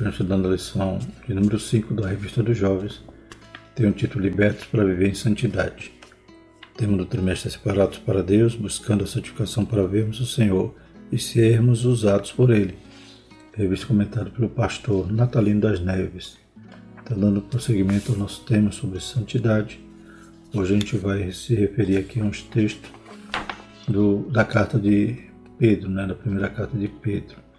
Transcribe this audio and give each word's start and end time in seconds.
Estaremos 0.00 0.18
estudando 0.18 0.48
a 0.48 0.52
lição 0.52 0.98
de 1.28 1.34
número 1.34 1.60
5 1.60 1.92
da 1.92 2.08
Revista 2.08 2.42
dos 2.42 2.56
Jovens, 2.56 3.02
tem 3.74 3.86
o 3.86 3.92
título 3.92 4.24
Libertos 4.24 4.64
para 4.64 4.82
Viver 4.82 5.10
em 5.10 5.14
Santidade. 5.14 5.92
O 6.72 6.78
tema 6.78 6.96
do 6.96 7.04
trimestre 7.04 7.48
é 7.48 7.52
Separados 7.52 7.98
para 7.98 8.22
Deus, 8.22 8.54
buscando 8.54 9.04
a 9.04 9.06
santificação 9.06 9.62
para 9.66 9.86
vermos 9.86 10.18
o 10.18 10.24
Senhor 10.24 10.74
e 11.12 11.18
sermos 11.18 11.84
usados 11.84 12.32
por 12.32 12.48
Ele. 12.48 12.78
Revista 13.54 13.88
comentada 13.88 14.30
pelo 14.30 14.48
pastor 14.48 15.12
Natalino 15.12 15.60
das 15.60 15.80
Neves. 15.80 16.38
Está 16.98 17.14
dando 17.14 17.42
prosseguimento 17.42 18.12
ao 18.12 18.18
nosso 18.18 18.42
tema 18.46 18.72
sobre 18.72 19.00
santidade. 19.00 19.84
Hoje 20.54 20.76
a 20.76 20.78
gente 20.78 20.96
vai 20.96 21.30
se 21.30 21.54
referir 21.54 21.98
aqui 21.98 22.20
a 22.20 22.24
uns 22.24 22.42
textos 22.42 22.90
do, 23.86 24.20
da 24.30 24.46
carta 24.46 24.78
de 24.78 25.28
Pedro, 25.58 25.90
né, 25.90 26.06
da 26.06 26.14
primeira 26.14 26.48
carta 26.48 26.74
de 26.74 26.88
Pedro 26.88 27.49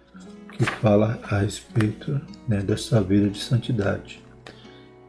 que 0.64 0.70
fala 0.76 1.18
a 1.24 1.38
respeito 1.38 2.20
né, 2.46 2.60
dessa 2.60 3.02
vida 3.02 3.28
de 3.28 3.38
santidade. 3.38 4.22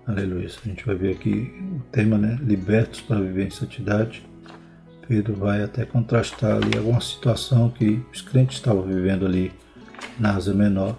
Aleluia. 0.08 0.48
A 0.48 0.68
gente 0.68 0.84
vai 0.84 0.96
ver 0.96 1.12
aqui 1.12 1.54
o 1.76 1.80
tema, 1.92 2.18
né? 2.18 2.40
Libertos 2.42 3.02
para 3.02 3.20
viver 3.20 3.48
em 3.48 3.50
santidade. 3.52 4.26
Pedro 5.08 5.36
vai 5.36 5.64
até 5.64 5.86
contrastar 5.86 6.56
ali 6.56 6.76
alguma 6.76 7.00
situação 7.00 7.70
que 7.70 8.04
os 8.12 8.22
crentes 8.22 8.58
estavam 8.58 8.84
vivendo 8.84 9.26
ali 9.26 9.52
na 10.20 10.36
Ásia 10.36 10.54
Menor, 10.54 10.98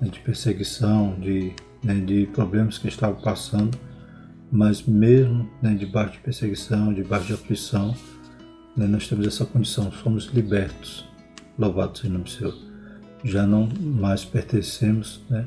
né, 0.00 0.08
de 0.08 0.20
perseguição, 0.20 1.18
de, 1.18 1.52
né, 1.82 1.94
de 1.94 2.26
problemas 2.32 2.78
que 2.78 2.86
estavam 2.86 3.20
passando, 3.20 3.76
mas 4.52 4.82
mesmo 4.82 5.50
né, 5.60 5.74
debaixo 5.74 6.12
de 6.12 6.20
perseguição, 6.20 6.92
debaixo 6.92 7.26
de 7.26 7.32
aflição, 7.32 7.94
né, 8.76 8.86
nós 8.86 9.08
temos 9.08 9.26
essa 9.26 9.44
condição, 9.44 9.90
somos 9.90 10.26
libertos. 10.26 11.08
Louvado 11.58 11.98
seja 11.98 12.08
o 12.08 12.12
nome 12.12 12.24
do 12.24 12.30
Senhor 12.30 12.73
já 13.24 13.46
não 13.46 13.66
mais 13.80 14.24
pertencemos 14.24 15.22
né, 15.30 15.46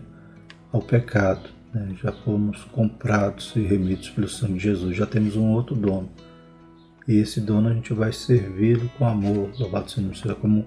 ao 0.73 0.81
pecado, 0.81 1.49
né, 1.71 1.95
já 2.01 2.11
fomos 2.11 2.63
comprados 2.65 3.53
e 3.55 3.61
remidos 3.61 4.09
pelo 4.09 4.27
sangue 4.27 4.55
de 4.55 4.59
Jesus, 4.59 4.97
já 4.97 5.05
temos 5.05 5.35
um 5.35 5.51
outro 5.51 5.75
dono. 5.75 6.09
E 7.07 7.15
esse 7.15 7.39
dono 7.39 7.69
a 7.69 7.73
gente 7.73 7.93
vai 7.93 8.11
servi-lo 8.11 8.89
com 8.97 9.07
amor, 9.07 9.51
louvado 9.59 9.89
seja 9.89 10.07
o 10.07 10.15
Senhor, 10.15 10.35
como 10.35 10.65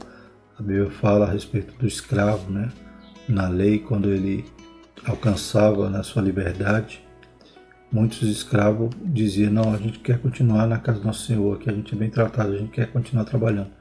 a 0.56 0.62
Bíblia 0.62 0.90
fala 0.90 1.26
a 1.26 1.30
respeito 1.30 1.74
do 1.76 1.86
escravo, 1.86 2.50
né, 2.50 2.70
na 3.28 3.48
lei, 3.48 3.80
quando 3.80 4.08
ele 4.10 4.44
alcançava 5.04 5.90
na 5.90 6.02
sua 6.02 6.22
liberdade, 6.22 7.02
muitos 7.90 8.22
escravos 8.22 8.90
diziam, 9.04 9.52
não, 9.52 9.74
a 9.74 9.76
gente 9.76 9.98
quer 9.98 10.18
continuar 10.18 10.66
na 10.66 10.78
casa 10.78 11.00
do 11.00 11.06
nosso 11.06 11.26
Senhor, 11.26 11.58
que 11.58 11.68
a 11.68 11.72
gente 11.72 11.92
é 11.92 11.98
bem 11.98 12.08
tratado, 12.10 12.52
a 12.52 12.56
gente 12.56 12.70
quer 12.70 12.90
continuar 12.92 13.24
trabalhando. 13.24 13.79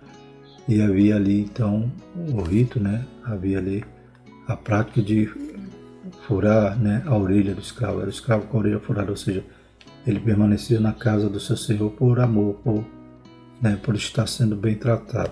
E 0.70 0.84
havia 0.84 1.16
ali 1.16 1.42
então 1.42 1.92
o 2.32 2.44
rito, 2.44 2.80
né? 2.80 3.04
Havia 3.26 3.58
ali 3.58 3.84
a 4.48 4.56
prática 4.56 5.02
de 5.02 5.28
furar 6.28 6.80
né, 6.80 7.02
a 7.08 7.18
orelha 7.18 7.56
do 7.56 7.60
escravo. 7.60 7.98
Era 7.98 8.06
o 8.06 8.12
escravo 8.12 8.46
com 8.46 8.58
a 8.58 8.60
orelha 8.60 8.80
furada, 8.80 9.10
ou 9.10 9.18
seja, 9.18 9.44
ele 10.06 10.20
permanecia 10.20 10.80
na 10.80 10.94
casa 10.94 11.28
do 11.28 11.40
seu 11.40 11.58
senhor 11.58 11.90
por 11.94 12.20
amor, 12.20 12.54
por, 12.64 12.86
né, 13.60 13.80
por 13.82 13.96
estar 13.96 14.28
sendo 14.28 14.56
bem 14.56 14.76
tratado. 14.76 15.32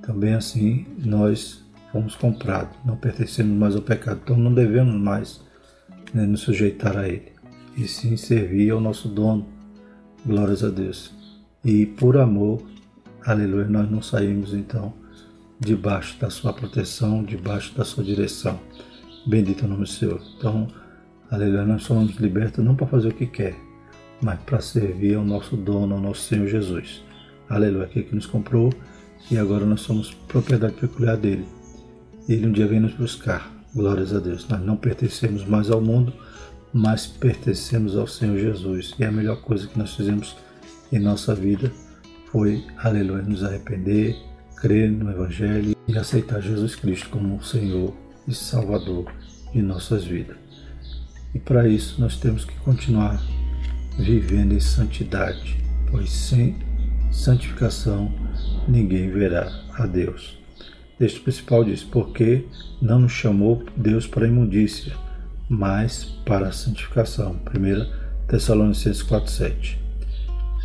Também 0.00 0.34
assim 0.34 0.86
nós 0.96 1.64
fomos 1.90 2.14
comprados, 2.14 2.76
não 2.84 2.96
pertencemos 2.96 3.58
mais 3.58 3.74
ao 3.74 3.82
pecado, 3.82 4.20
então 4.22 4.36
não 4.36 4.54
devemos 4.54 4.94
mais 4.94 5.40
né, 6.14 6.24
nos 6.24 6.42
sujeitar 6.42 6.96
a 6.96 7.08
ele, 7.08 7.32
e 7.76 7.88
sim 7.88 8.16
servir 8.16 8.70
ao 8.70 8.80
nosso 8.80 9.08
dono. 9.08 9.44
Glórias 10.24 10.62
a 10.62 10.68
Deus. 10.68 11.12
E 11.64 11.84
por 11.84 12.16
amor 12.16 12.62
Aleluia, 13.26 13.66
nós 13.66 13.90
não 13.90 14.00
saímos 14.00 14.54
então 14.54 14.94
debaixo 15.58 16.18
da 16.18 16.30
sua 16.30 16.54
proteção, 16.54 17.22
debaixo 17.22 17.74
da 17.74 17.84
sua 17.84 18.02
direção. 18.02 18.58
Bendito 19.26 19.62
é 19.62 19.66
o 19.66 19.68
nome 19.68 19.82
do 19.82 19.88
Senhor. 19.88 20.22
Então, 20.38 20.66
aleluia, 21.30 21.66
nós 21.66 21.82
somos 21.82 22.16
libertos 22.16 22.64
não 22.64 22.74
para 22.74 22.86
fazer 22.86 23.08
o 23.08 23.14
que 23.14 23.26
quer, 23.26 23.54
mas 24.22 24.40
para 24.40 24.60
servir 24.60 25.16
ao 25.16 25.24
nosso 25.24 25.54
dono, 25.54 25.96
ao 25.96 26.00
nosso 26.00 26.22
Senhor 26.22 26.46
Jesus. 26.46 27.02
Aleluia, 27.46 27.84
aquele 27.84 28.06
que 28.06 28.14
nos 28.14 28.24
comprou 28.24 28.72
e 29.30 29.36
agora 29.36 29.66
nós 29.66 29.82
somos 29.82 30.14
propriedade 30.14 30.74
peculiar 30.74 31.18
dele. 31.18 31.46
Ele 32.26 32.46
um 32.46 32.52
dia 32.52 32.66
vem 32.66 32.80
nos 32.80 32.94
buscar. 32.94 33.52
Glórias 33.74 34.14
a 34.14 34.18
Deus. 34.18 34.48
Nós 34.48 34.62
não 34.62 34.76
pertencemos 34.76 35.44
mais 35.44 35.70
ao 35.70 35.80
mundo, 35.80 36.12
mas 36.72 37.06
pertencemos 37.06 37.96
ao 37.96 38.06
Senhor 38.06 38.38
Jesus. 38.38 38.94
E 38.98 39.04
é 39.04 39.08
a 39.08 39.12
melhor 39.12 39.42
coisa 39.42 39.66
que 39.66 39.78
nós 39.78 39.94
fizemos 39.94 40.36
em 40.90 40.98
nossa 40.98 41.34
vida 41.34 41.70
foi, 42.30 42.64
aleluia, 42.78 43.22
nos 43.22 43.42
arrepender, 43.42 44.16
crer 44.56 44.90
no 44.90 45.10
Evangelho 45.10 45.74
e 45.88 45.98
aceitar 45.98 46.40
Jesus 46.40 46.74
Cristo 46.76 47.08
como 47.10 47.36
o 47.36 47.44
Senhor 47.44 47.92
e 48.26 48.34
Salvador 48.34 49.12
de 49.52 49.60
nossas 49.60 50.04
vidas. 50.04 50.36
E 51.34 51.38
para 51.38 51.68
isso 51.68 52.00
nós 52.00 52.16
temos 52.16 52.44
que 52.44 52.54
continuar 52.60 53.20
vivendo 53.98 54.52
em 54.52 54.60
santidade, 54.60 55.56
pois 55.90 56.10
sem 56.10 56.56
santificação 57.10 58.12
ninguém 58.68 59.10
verá 59.10 59.50
a 59.74 59.86
Deus. 59.86 60.38
Texto 60.98 61.22
principal 61.22 61.64
diz: 61.64 61.82
Porque 61.82 62.46
não 62.80 63.00
nos 63.00 63.12
chamou 63.12 63.64
Deus 63.76 64.06
para 64.06 64.24
a 64.24 64.28
imundícia, 64.28 64.94
mas 65.48 66.04
para 66.24 66.48
a 66.48 66.52
santificação. 66.52 67.40
1 67.46 68.26
Tessalonicenses 68.28 69.02
4,7. 69.02 69.89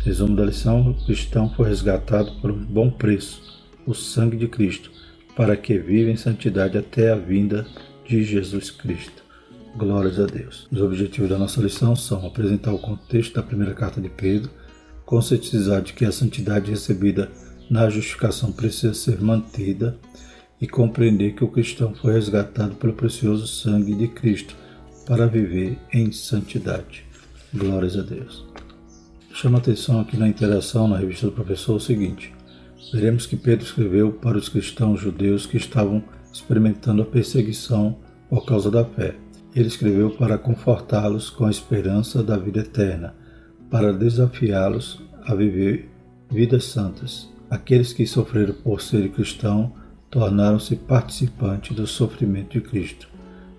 Resumo 0.06 0.36
da 0.36 0.44
lição: 0.44 0.88
o 0.88 1.04
cristão 1.04 1.50
foi 1.50 1.68
resgatado 1.68 2.30
por 2.40 2.52
um 2.52 2.64
bom 2.64 2.88
preço, 2.88 3.42
o 3.84 3.92
sangue 3.92 4.36
de 4.36 4.46
Cristo, 4.46 4.88
para 5.34 5.56
que 5.56 5.76
viva 5.80 6.12
em 6.12 6.16
santidade 6.16 6.78
até 6.78 7.10
a 7.10 7.16
vinda 7.16 7.66
de 8.06 8.22
Jesus 8.22 8.70
Cristo. 8.70 9.24
Glórias 9.76 10.20
a 10.20 10.26
Deus. 10.26 10.68
Os 10.70 10.80
objetivos 10.80 11.28
da 11.28 11.36
nossa 11.36 11.60
lição 11.60 11.96
são 11.96 12.24
apresentar 12.24 12.72
o 12.72 12.78
contexto 12.78 13.34
da 13.34 13.42
primeira 13.42 13.74
carta 13.74 14.00
de 14.00 14.08
Pedro, 14.08 14.48
conscientizar 15.04 15.82
de 15.82 15.92
que 15.92 16.04
a 16.04 16.12
santidade 16.12 16.70
recebida 16.70 17.28
na 17.68 17.90
justificação 17.90 18.52
precisa 18.52 18.94
ser 18.94 19.20
mantida 19.20 19.98
e 20.60 20.68
compreender 20.68 21.34
que 21.34 21.42
o 21.42 21.50
cristão 21.50 21.92
foi 21.96 22.12
resgatado 22.12 22.76
pelo 22.76 22.92
precioso 22.92 23.48
sangue 23.48 23.92
de 23.92 24.06
Cristo 24.06 24.54
para 25.04 25.26
viver 25.26 25.76
em 25.92 26.12
santidade. 26.12 27.04
Glórias 27.52 27.98
a 27.98 28.02
Deus. 28.02 28.55
Chama 29.38 29.58
atenção 29.58 30.00
aqui 30.00 30.16
na 30.16 30.26
interação 30.26 30.88
na 30.88 30.96
revista 30.96 31.26
do 31.26 31.32
professor 31.32 31.74
o 31.74 31.80
seguinte: 31.80 32.32
veremos 32.90 33.26
que 33.26 33.36
Pedro 33.36 33.66
escreveu 33.66 34.10
para 34.10 34.38
os 34.38 34.48
cristãos 34.48 34.98
judeus 34.98 35.44
que 35.44 35.58
estavam 35.58 36.02
experimentando 36.32 37.02
a 37.02 37.04
perseguição 37.04 37.98
por 38.30 38.46
causa 38.46 38.70
da 38.70 38.82
fé. 38.82 39.14
Ele 39.54 39.68
escreveu 39.68 40.08
para 40.08 40.38
confortá-los 40.38 41.28
com 41.28 41.44
a 41.44 41.50
esperança 41.50 42.22
da 42.22 42.38
vida 42.38 42.60
eterna, 42.60 43.14
para 43.70 43.92
desafiá-los 43.92 45.02
a 45.26 45.34
viver 45.34 45.90
vidas 46.30 46.64
santas. 46.64 47.28
Aqueles 47.50 47.92
que 47.92 48.06
sofreram 48.06 48.54
por 48.54 48.80
ser 48.80 49.06
cristão 49.10 49.70
tornaram-se 50.10 50.76
participantes 50.76 51.76
do 51.76 51.86
sofrimento 51.86 52.52
de 52.52 52.62
Cristo. 52.62 53.06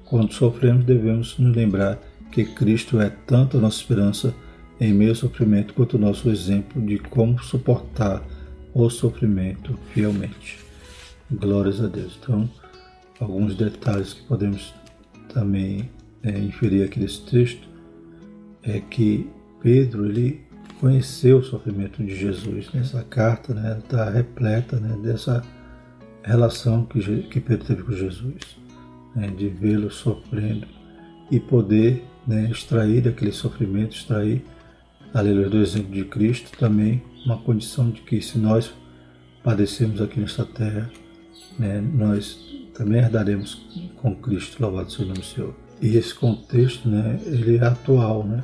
Quando 0.05 0.33
sofremos, 0.33 0.85
devemos 0.85 1.37
nos 1.37 1.55
lembrar 1.55 1.99
que 2.31 2.45
Cristo 2.45 2.99
é 2.99 3.11
tanto 3.27 3.59
a 3.59 3.61
nossa 3.61 3.79
esperança 3.79 4.33
em 4.79 4.93
meio 4.93 5.11
ao 5.11 5.15
sofrimento 5.15 5.73
quanto 5.73 5.97
nosso 5.97 6.29
exemplo 6.29 6.81
de 6.81 6.97
como 6.99 7.41
suportar 7.41 8.23
o 8.73 8.89
sofrimento 8.89 9.77
fielmente. 9.93 10.59
Glórias 11.31 11.81
a 11.81 11.87
Deus. 11.87 12.17
Então, 12.21 12.49
alguns 13.19 13.55
detalhes 13.55 14.13
que 14.13 14.23
podemos 14.23 14.73
também 15.33 15.89
é, 16.23 16.37
inferir 16.37 16.85
aqui 16.85 16.99
desse 16.99 17.21
texto 17.25 17.67
é 18.63 18.79
que 18.79 19.29
Pedro 19.61 20.05
ele 20.05 20.41
conheceu 20.79 21.37
o 21.39 21.43
sofrimento 21.43 22.03
de 22.03 22.15
Jesus. 22.15 22.71
Nessa 22.71 23.03
carta 23.03 23.53
né, 23.53 23.79
está 23.79 24.09
repleta 24.09 24.79
né, 24.79 24.95
dessa 25.01 25.43
relação 26.23 26.85
que, 26.85 26.99
que 27.23 27.39
Pedro 27.39 27.65
teve 27.65 27.83
com 27.83 27.91
Jesus, 27.93 28.57
né, 29.15 29.27
de 29.27 29.49
vê-lo 29.49 29.89
sofrendo 29.89 30.67
e 31.31 31.39
poder 31.39 32.03
né, 32.27 32.49
extrair 32.51 33.01
daquele 33.01 33.31
sofrimento, 33.31 33.95
extrair 33.95 34.45
aleluia, 35.19 35.49
do 35.49 35.57
exemplo 35.57 35.91
de 35.91 36.05
Cristo, 36.05 36.55
também 36.57 37.01
uma 37.25 37.37
condição 37.37 37.89
de 37.89 38.01
que 38.01 38.21
se 38.21 38.37
nós 38.37 38.71
padecemos 39.43 39.99
aqui 40.01 40.19
nessa 40.19 40.45
terra, 40.45 40.91
né, 41.57 41.81
nós 41.81 42.37
também 42.73 42.99
herdaremos 42.99 43.65
com 43.95 44.15
Cristo, 44.15 44.61
louvado 44.61 44.91
seja 44.91 45.03
o 45.03 45.07
nome 45.07 45.19
do 45.19 45.25
Senhor. 45.25 45.55
E 45.81 45.97
esse 45.97 46.13
contexto, 46.13 46.87
né, 46.87 47.19
ele 47.25 47.57
é 47.57 47.65
atual, 47.65 48.23
né? 48.23 48.43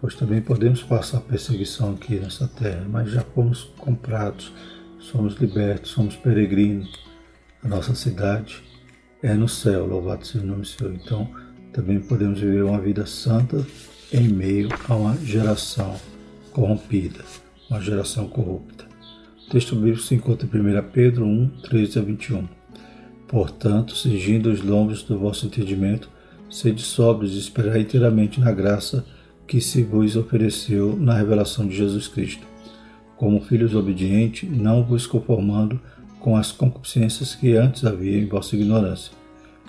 Pois 0.00 0.14
também 0.14 0.40
podemos 0.40 0.82
passar 0.82 1.20
perseguição 1.20 1.94
aqui 1.94 2.16
nessa 2.16 2.46
terra, 2.46 2.86
mas 2.88 3.10
já 3.10 3.22
fomos 3.22 3.64
comprados, 3.78 4.52
somos 4.98 5.34
libertos, 5.36 5.90
somos 5.90 6.14
peregrinos. 6.14 7.00
A 7.62 7.68
nossa 7.68 7.94
cidade 7.94 8.62
é 9.22 9.34
no 9.34 9.48
céu, 9.48 9.86
louvado 9.86 10.26
seja 10.26 10.44
o 10.44 10.46
nome 10.46 10.60
do 10.60 10.66
Senhor. 10.66 10.94
Então, 10.94 11.28
também 11.72 11.98
podemos 12.00 12.38
viver 12.38 12.62
uma 12.62 12.80
vida 12.80 13.06
santa 13.06 13.64
em 14.12 14.28
meio 14.28 14.68
a 14.88 14.94
uma 14.94 15.16
geração 15.16 15.94
corrompida, 16.52 17.24
uma 17.68 17.80
geração 17.80 18.28
corrupta. 18.28 18.84
O 19.46 19.50
texto 19.50 19.74
bíblico 19.74 20.00
se 20.00 20.14
encontra 20.14 20.46
em 20.46 20.60
1 20.60 20.90
Pedro 20.92 21.26
1, 21.26 21.48
13 21.62 21.98
a 21.98 22.02
21. 22.02 22.48
Portanto, 23.28 23.96
cingindo 23.96 24.50
os 24.50 24.62
lombos 24.62 25.02
do 25.02 25.18
vosso 25.18 25.46
entendimento, 25.46 26.08
sede 26.48 26.82
sóbrios 26.82 27.34
e 27.34 27.38
esperai 27.38 27.80
inteiramente 27.80 28.40
na 28.40 28.52
graça 28.52 29.04
que 29.46 29.60
se 29.60 29.82
vos 29.82 30.16
ofereceu 30.16 30.96
na 30.96 31.14
revelação 31.16 31.66
de 31.66 31.76
Jesus 31.76 32.08
Cristo. 32.08 32.46
Como 33.16 33.40
filhos 33.40 33.74
obedientes, 33.74 34.48
não 34.50 34.82
vos 34.82 35.06
conformando 35.06 35.80
com 36.20 36.36
as 36.36 36.50
concupiscências 36.50 37.34
que 37.34 37.54
antes 37.54 37.84
havia 37.84 38.18
em 38.18 38.26
vossa 38.26 38.56
ignorância. 38.56 39.12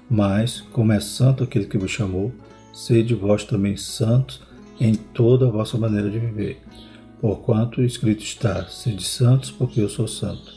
Mas, 0.09 0.61
como 0.71 0.91
é 0.91 0.99
santo 0.99 1.43
aquele 1.43 1.65
que 1.65 1.77
vos 1.77 1.91
chamou, 1.91 2.31
sede 2.75 3.15
vós 3.15 3.45
também 3.45 3.77
santos 3.77 4.41
em 4.79 4.93
toda 4.93 5.47
a 5.47 5.49
vossa 5.49 5.77
maneira 5.77 6.09
de 6.09 6.19
viver. 6.19 6.59
Porquanto 7.21 7.81
escrito 7.81 8.21
está: 8.21 8.65
sede 8.65 9.03
santos, 9.03 9.49
porque 9.49 9.79
eu 9.79 9.87
sou 9.87 10.07
santo. 10.07 10.53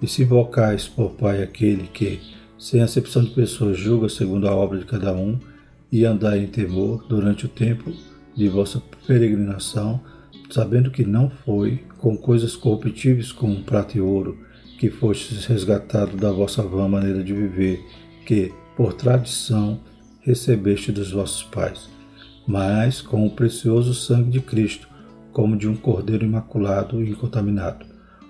E 0.00 0.06
se 0.06 0.22
invocais 0.22 0.86
por 0.86 1.10
Pai 1.10 1.42
aquele 1.42 1.88
que, 1.88 2.20
sem 2.56 2.80
acepção 2.80 3.24
de 3.24 3.30
pessoas, 3.30 3.76
julga 3.76 4.08
segundo 4.08 4.46
a 4.46 4.54
obra 4.54 4.78
de 4.78 4.84
cada 4.84 5.12
um, 5.12 5.36
e 5.90 6.04
andai 6.04 6.38
em 6.38 6.46
temor 6.46 7.04
durante 7.08 7.46
o 7.46 7.48
tempo 7.48 7.92
de 8.36 8.48
vossa 8.48 8.80
peregrinação, 9.06 10.00
sabendo 10.50 10.92
que 10.92 11.04
não 11.04 11.28
foi 11.28 11.82
com 11.98 12.16
coisas 12.16 12.54
corruptíveis 12.54 13.32
como 13.32 13.64
prata 13.64 13.98
e 13.98 14.00
ouro 14.00 14.38
que 14.78 14.88
fostes 14.90 15.44
resgatado 15.46 16.16
da 16.16 16.30
vossa 16.30 16.62
vã 16.62 16.86
maneira 16.86 17.24
de 17.24 17.34
viver, 17.34 17.84
que, 18.24 18.52
por 18.76 18.92
tradição, 18.92 19.80
recebeste 20.28 20.92
dos 20.92 21.10
vossos 21.10 21.42
pais, 21.42 21.88
mas 22.46 23.00
com 23.00 23.26
o 23.26 23.30
precioso 23.30 23.94
sangue 23.94 24.30
de 24.30 24.40
Cristo, 24.40 24.86
como 25.32 25.56
de 25.56 25.66
um 25.66 25.74
cordeiro 25.74 26.22
imaculado 26.22 27.02
e 27.02 27.10
incontaminado, 27.10 27.86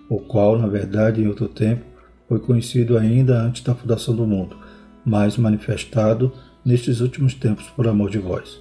o 0.08 0.20
qual, 0.20 0.56
na 0.56 0.68
verdade, 0.68 1.20
em 1.20 1.26
outro 1.26 1.48
tempo, 1.48 1.84
foi 2.28 2.38
conhecido 2.38 2.96
ainda 2.96 3.42
antes 3.42 3.64
da 3.64 3.74
fundação 3.74 4.14
do 4.14 4.24
mundo, 4.24 4.56
mas 5.04 5.36
manifestado 5.36 6.32
nestes 6.64 7.00
últimos 7.00 7.34
tempos 7.34 7.64
por 7.70 7.88
amor 7.88 8.10
de 8.10 8.18
vós 8.18 8.60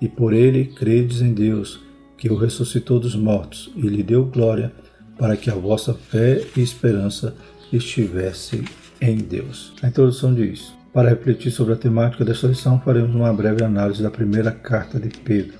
e 0.00 0.08
por 0.08 0.32
ele 0.32 0.66
credes 0.66 1.20
em 1.20 1.32
Deus, 1.32 1.80
que 2.16 2.30
o 2.30 2.36
ressuscitou 2.36 3.00
dos 3.00 3.16
mortos 3.16 3.72
e 3.74 3.82
lhe 3.82 4.04
deu 4.04 4.24
glória, 4.24 4.72
para 5.18 5.36
que 5.36 5.50
a 5.50 5.54
vossa 5.54 5.92
fé 5.92 6.44
e 6.56 6.60
esperança 6.60 7.34
estivesse 7.72 8.64
em 9.00 9.16
Deus. 9.16 9.72
A 9.82 9.88
introdução 9.88 10.32
diz: 10.32 10.72
Para 10.98 11.10
refletir 11.10 11.52
sobre 11.52 11.74
a 11.74 11.76
temática 11.76 12.24
desta 12.24 12.48
lição, 12.48 12.80
faremos 12.80 13.14
uma 13.14 13.32
breve 13.32 13.62
análise 13.62 14.02
da 14.02 14.10
primeira 14.10 14.50
carta 14.50 14.98
de 14.98 15.08
Pedro, 15.08 15.56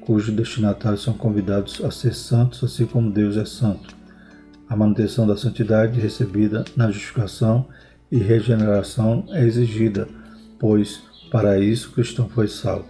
cujos 0.00 0.32
destinatários 0.32 1.02
são 1.02 1.12
convidados 1.12 1.84
a 1.84 1.90
ser 1.90 2.14
santos, 2.14 2.62
assim 2.62 2.86
como 2.86 3.10
Deus 3.10 3.36
é 3.36 3.44
santo. 3.44 3.96
A 4.68 4.76
manutenção 4.76 5.26
da 5.26 5.36
santidade 5.36 5.98
recebida 5.98 6.64
na 6.76 6.88
justificação 6.88 7.66
e 8.12 8.18
regeneração 8.18 9.24
é 9.30 9.44
exigida, 9.44 10.06
pois 10.56 11.02
para 11.32 11.58
isso 11.58 11.88
o 11.88 11.92
cristão 11.94 12.28
foi 12.28 12.46
salvo. 12.46 12.86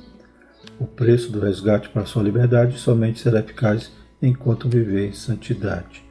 O 0.78 0.84
preço 0.84 1.32
do 1.32 1.40
resgate 1.40 1.88
para 1.88 2.04
sua 2.04 2.22
liberdade 2.22 2.78
somente 2.78 3.20
será 3.20 3.40
eficaz 3.40 3.90
enquanto 4.20 4.68
viver 4.68 5.08
em 5.08 5.14
santidade. 5.14 6.04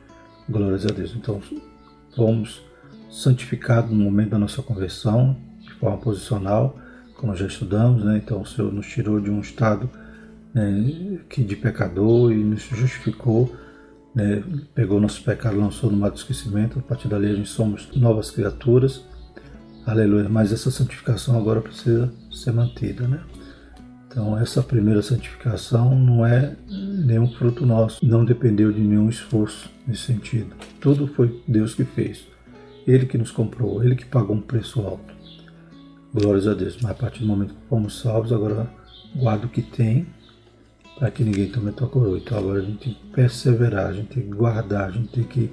Glórias 0.49 0.87
a 0.87 0.89
Deus. 0.89 1.13
Então, 1.15 1.39
fomos 2.15 2.59
santificados 3.11 3.91
no 3.91 4.03
momento 4.03 4.31
da 4.31 4.39
nossa 4.39 4.63
conversão, 4.63 5.37
forma 5.79 5.97
posicional, 5.97 6.77
como 7.15 7.35
já 7.35 7.47
estudamos, 7.47 8.03
né? 8.03 8.21
Então, 8.23 8.41
o 8.41 8.45
Senhor 8.45 8.71
nos 8.71 8.87
tirou 8.87 9.19
de 9.19 9.29
um 9.29 9.39
estado 9.39 9.89
né, 10.53 11.19
que 11.29 11.43
de 11.43 11.55
pecador 11.55 12.31
e 12.31 12.43
nos 12.43 12.61
justificou, 12.63 13.53
né? 14.15 14.43
pegou 14.73 14.99
nosso 14.99 15.23
pecado, 15.23 15.57
lançou 15.57 15.91
no 15.91 15.97
mar 15.97 16.09
do 16.09 16.17
esquecimento. 16.17 16.79
A 16.79 16.81
partir 16.81 17.07
dali, 17.07 17.27
a 17.27 17.35
gente 17.35 17.49
somos 17.49 17.89
novas 17.95 18.31
criaturas. 18.31 19.03
Aleluia. 19.85 20.27
Mas 20.29 20.51
essa 20.51 20.71
santificação 20.71 21.37
agora 21.37 21.61
precisa 21.61 22.11
ser 22.31 22.51
mantida, 22.51 23.07
né? 23.07 23.19
Então, 24.07 24.37
essa 24.39 24.63
primeira 24.63 25.03
santificação 25.03 25.93
não 25.93 26.25
é 26.25 26.55
nenhum 26.67 27.27
fruto 27.27 27.63
nosso, 27.63 28.03
não 28.03 28.25
dependeu 28.25 28.71
de 28.71 28.81
nenhum 28.81 29.07
esforço 29.07 29.69
nesse 29.85 30.01
sentido. 30.01 30.55
Tudo 30.81 31.07
foi 31.07 31.39
Deus 31.47 31.75
que 31.75 31.83
fez. 31.83 32.27
Ele 32.87 33.05
que 33.05 33.19
nos 33.19 33.29
comprou, 33.29 33.83
ele 33.83 33.95
que 33.95 34.05
pagou 34.05 34.35
um 34.35 34.41
preço 34.41 34.81
alto. 34.81 35.18
Glórias 36.13 36.47
a 36.47 36.53
Deus. 36.53 36.77
Mas 36.81 36.91
a 36.91 36.93
partir 36.93 37.19
do 37.19 37.27
momento 37.27 37.53
que 37.53 37.67
fomos 37.69 37.99
salvos, 37.99 38.31
agora 38.31 38.69
guarda 39.15 39.45
o 39.45 39.49
que 39.49 39.61
tem 39.61 40.07
para 40.97 41.09
que 41.09 41.23
ninguém 41.23 41.49
tome 41.49 41.69
a 41.69 41.73
tua 41.73 41.87
coroa. 41.87 42.17
Então 42.17 42.37
agora 42.37 42.59
a 42.59 42.63
gente 42.63 42.79
tem 42.79 42.93
que 42.93 43.07
perseverar, 43.07 43.87
a 43.87 43.93
gente 43.93 44.07
tem 44.07 44.23
que 44.23 44.35
guardar, 44.35 44.89
a 44.89 44.91
gente 44.91 45.09
tem 45.09 45.23
que 45.23 45.51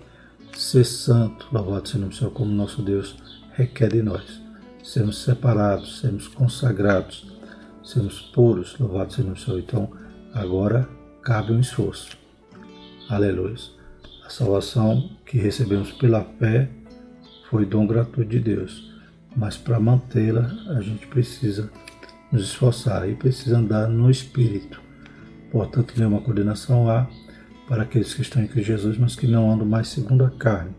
ser 0.52 0.84
santo. 0.84 1.46
Louvado 1.52 1.88
seja 1.88 2.06
o 2.06 2.12
Senhor, 2.12 2.30
como 2.32 2.50
nosso 2.50 2.82
Deus 2.82 3.16
requer 3.52 3.88
de 3.88 4.02
nós. 4.02 4.42
Sermos 4.82 5.22
separados, 5.22 6.00
sermos 6.00 6.28
consagrados 6.28 7.36
sermos 7.86 8.20
puros, 8.20 8.76
louvado 8.78 9.12
seja 9.12 9.30
o 9.30 9.36
Senhor. 9.36 9.60
Então, 9.60 9.90
agora 10.34 10.88
cabe 11.22 11.52
um 11.52 11.60
esforço. 11.60 12.18
Aleluia. 13.08 13.54
A 14.24 14.28
salvação 14.28 15.10
que 15.24 15.38
recebemos 15.38 15.92
pela 15.92 16.24
fé 16.38 16.68
foi 17.48 17.64
dom 17.64 17.86
gratuito 17.86 18.28
de 18.28 18.40
Deus, 18.40 18.92
mas 19.36 19.56
para 19.56 19.78
mantê-la 19.78 20.50
a 20.68 20.80
gente 20.80 21.06
precisa 21.06 21.70
nos 22.32 22.42
esforçar 22.42 23.08
e 23.08 23.14
precisa 23.14 23.58
andar 23.58 23.88
no 23.88 24.10
Espírito. 24.10 24.80
Portanto, 25.50 25.94
nenhuma 25.96 26.20
condenação 26.20 26.88
há 26.88 27.06
para 27.68 27.82
aqueles 27.82 28.14
que 28.14 28.22
estão 28.22 28.42
em 28.42 28.46
Cristo 28.46 28.68
Jesus, 28.68 28.98
mas 28.98 29.14
que 29.14 29.26
não 29.26 29.50
andam 29.50 29.66
mais 29.66 29.88
segundo 29.88 30.24
a 30.24 30.30
carne, 30.30 30.72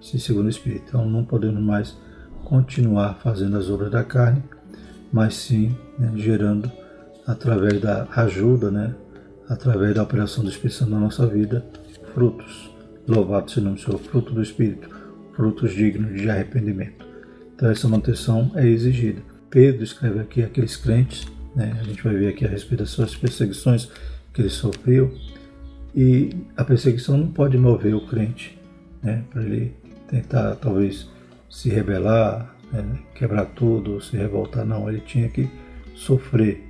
sim 0.00 0.18
segundo 0.18 0.46
o 0.46 0.50
Espírito. 0.50 0.84
Então, 0.88 1.08
não 1.08 1.24
podemos 1.24 1.62
mais 1.62 1.96
continuar 2.44 3.14
fazendo 3.14 3.56
as 3.56 3.70
obras 3.70 3.90
da 3.90 4.04
carne, 4.04 4.42
mas 5.12 5.34
sim 5.34 5.74
né, 5.98 6.12
gerando 6.16 6.70
através 7.26 7.80
da 7.80 8.06
ajuda, 8.16 8.70
né, 8.70 8.94
através 9.48 9.94
da 9.94 10.02
operação 10.02 10.44
do 10.44 10.50
Espírito 10.50 10.76
Santo 10.76 10.90
na 10.90 11.00
nossa 11.00 11.26
vida, 11.26 11.64
frutos. 12.12 12.70
Louvado 13.06 13.50
seja 13.50 13.60
o 13.60 13.64
nome 13.64 13.76
do 13.76 13.82
Senhor, 13.82 13.98
fruto 13.98 14.32
do 14.32 14.42
Espírito, 14.42 14.88
frutos 15.34 15.72
dignos 15.72 16.20
de 16.20 16.28
arrependimento. 16.30 17.03
Então 17.54 17.70
essa 17.70 17.88
manutenção 17.88 18.50
é 18.54 18.66
exigida. 18.66 19.22
Pedro 19.50 19.84
escreve 19.84 20.20
aqui 20.20 20.42
aqueles 20.42 20.76
crentes, 20.76 21.26
né, 21.54 21.76
a 21.80 21.84
gente 21.84 22.02
vai 22.02 22.14
ver 22.14 22.28
aqui 22.28 22.44
a 22.44 22.48
respeito 22.48 22.80
das 22.80 22.90
suas 22.90 23.14
perseguições 23.14 23.88
que 24.32 24.42
ele 24.42 24.50
sofreu, 24.50 25.16
e 25.94 26.30
a 26.56 26.64
perseguição 26.64 27.16
não 27.16 27.28
pode 27.28 27.56
mover 27.56 27.94
o 27.94 28.04
crente 28.04 28.58
né, 29.00 29.22
para 29.30 29.42
ele 29.42 29.72
tentar 30.08 30.56
talvez 30.56 31.08
se 31.48 31.68
rebelar, 31.68 32.52
né, 32.72 32.98
quebrar 33.14 33.46
tudo, 33.46 34.00
se 34.00 34.16
revoltar, 34.16 34.64
não. 34.64 34.88
Ele 34.88 35.00
tinha 35.00 35.28
que 35.28 35.48
sofrer 35.94 36.60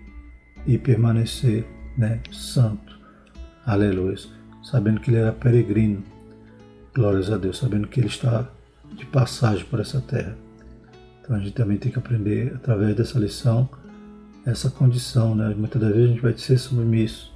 e 0.66 0.76
permanecer 0.76 1.64
né, 1.96 2.20
santo. 2.30 2.98
Aleluia. 3.64 4.16
Sabendo 4.62 5.00
que 5.00 5.10
ele 5.10 5.18
era 5.18 5.32
peregrino. 5.32 6.02
Glórias 6.94 7.30
a 7.30 7.38
Deus. 7.38 7.58
Sabendo 7.58 7.88
que 7.88 8.00
ele 8.00 8.08
está 8.08 8.50
de 8.94 9.06
passagem 9.06 9.64
por 9.64 9.80
essa 9.80 10.00
terra. 10.00 10.36
Então 11.24 11.36
a 11.36 11.38
gente 11.38 11.52
também 11.52 11.78
tem 11.78 11.90
que 11.90 11.98
aprender, 11.98 12.52
através 12.54 12.94
dessa 12.94 13.18
lição, 13.18 13.68
essa 14.44 14.70
condição. 14.70 15.34
Né? 15.34 15.54
Muitas 15.56 15.80
das 15.80 15.90
vezes 15.90 16.04
a 16.04 16.12
gente 16.12 16.22
vai 16.22 16.36
ser 16.36 16.58
submisso. 16.58 17.32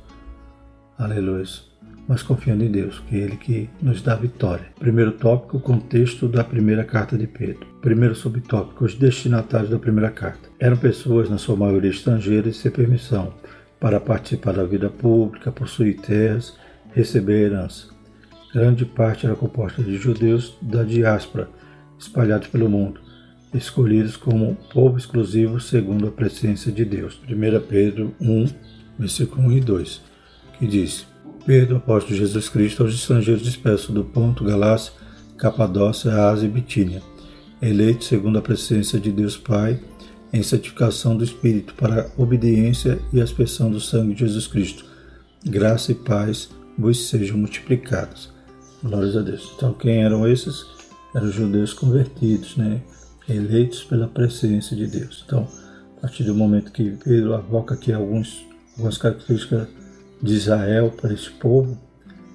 Aleluia 0.97 1.69
mas 2.09 2.23
confiando 2.23 2.65
em 2.65 2.71
Deus, 2.71 3.01
que 3.01 3.17
é 3.17 3.19
Ele 3.19 3.37
que 3.37 3.69
nos 3.83 4.01
dá 4.01 4.15
vitória. 4.15 4.65
Primeiro 4.79 5.13
tópico, 5.13 5.59
o 5.59 5.61
contexto 5.61 6.27
da 6.27 6.43
primeira 6.43 6.83
carta 6.83 7.19
de 7.19 7.27
Pedro. 7.27 7.67
Primeiro 7.83 8.15
subtópico, 8.15 8.87
os 8.87 8.95
destinatários 8.95 9.69
da 9.69 9.79
primeira 9.79 10.11
carta. 10.11 10.49
Eram 10.59 10.79
pessoas, 10.79 11.29
na 11.29 11.37
sua 11.37 11.55
maioria 11.55 11.91
estrangeiras, 11.91 12.57
sem 12.57 12.73
permissão, 12.73 13.35
para 13.79 14.01
participar 14.01 14.55
da 14.55 14.65
vida 14.65 14.89
pública, 14.89 15.53
possuir 15.53 16.01
terras, 16.01 16.57
receber 16.95 17.45
herança. 17.45 17.89
Grande 18.55 18.87
parte 18.87 19.27
era 19.27 19.37
composta 19.37 19.83
de 19.83 19.99
judeus 19.99 20.57
da 20.63 20.83
diáspora, 20.83 21.51
espalhados 21.99 22.49
pelo 22.49 22.71
mundo, 22.71 23.01
escolhidos 23.55 24.17
como 24.17 24.57
povo 24.73 24.99
exclusivo 24.99 25.61
segundo 25.61 26.09
a 26.09 26.11
presciência 26.11 26.71
de 26.71 26.85
Deus. 26.85 27.21
1 27.29 27.67
Pedro 27.67 28.15
1, 28.21 28.47
versículo 28.99 29.49
1 29.49 29.53
e 29.53 29.61
2, 29.61 30.01
que 30.59 30.67
diz: 30.67 31.07
Pedro, 31.47 31.77
apóstolo 31.77 32.15
de 32.15 32.21
Jesus 32.21 32.49
Cristo, 32.49 32.83
aos 32.83 32.95
estrangeiros 32.95 33.43
dispersos 33.43 33.95
do 33.95 34.05
Ponto, 34.05 34.45
Galácia, 34.45 34.93
Capadócia, 35.37 36.13
Ásia 36.29 36.47
e 36.47 36.51
Bitínia, 36.51 37.03
eleitos 37.63 38.09
segundo 38.09 38.39
a 38.39 38.43
presença 38.43 38.99
de 38.99 39.11
Deus 39.11 39.37
Pai, 39.37 39.81
em 40.33 40.43
santificação 40.43 41.17
do 41.17 41.25
Espírito, 41.25 41.75
para 41.75 42.03
a 42.03 42.23
obediência 42.23 42.99
e 43.13 43.21
aspersão 43.21 43.71
do 43.71 43.81
sangue 43.81 44.15
de 44.15 44.21
Jesus 44.21 44.47
Cristo. 44.47 44.85
Graça 45.45 45.93
e 45.93 45.95
paz 45.95 46.51
vos 46.77 47.09
sejam 47.09 47.39
multiplicadas. 47.39 48.31
Glórias 48.83 49.17
a 49.17 49.23
Deus. 49.23 49.53
Então, 49.57 49.73
quem 49.73 50.05
eram 50.05 50.29
esses? 50.29 50.67
Eram 51.15 51.31
judeus 51.31 51.73
convertidos, 51.73 52.57
né? 52.57 52.83
Eleitos 53.29 53.85
pela 53.85 54.09
presença 54.09 54.75
de 54.75 54.87
Deus. 54.87 55.23
Então, 55.27 55.47
a 55.99 56.01
partir 56.01 56.25
do 56.25 56.35
momento 56.35 56.73
que 56.73 56.93
Pedro 57.05 57.35
avoca 57.35 57.75
aqui 57.75 57.93
alguns, 57.93 58.47
algumas 58.77 58.97
características 58.97 59.69
de 60.23 60.35
Israel 60.35 60.93
para 60.97 61.13
esse 61.13 61.31
povo, 61.31 61.79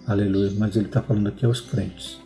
aleluia, 0.05 0.51
mas 0.57 0.75
ele 0.75 0.85
está 0.85 1.01
falando 1.01 1.27
aqui 1.27 1.45
aos 1.45 1.61
crentes. 1.61 2.21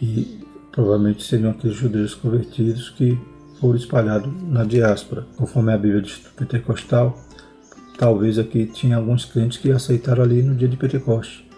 E 0.00 0.40
provavelmente 0.72 1.22
seriam 1.22 1.50
aqueles 1.50 1.76
judeus 1.76 2.14
convertidos 2.14 2.90
que 2.90 3.18
foram 3.60 3.76
espalhados 3.76 4.32
na 4.42 4.64
diáspora. 4.64 5.26
Conforme 5.36 5.72
a 5.72 5.78
Bíblia 5.78 6.02
diz 6.02 6.18
Pentecostal, 6.36 7.18
talvez 7.98 8.38
aqui 8.38 8.66
tinha 8.66 8.96
alguns 8.96 9.24
crentes 9.24 9.58
que 9.58 9.70
aceitaram 9.70 10.22
ali 10.22 10.42
no 10.42 10.54
dia 10.54 10.68
de 10.68 10.76
Pentecoste. 10.76 11.48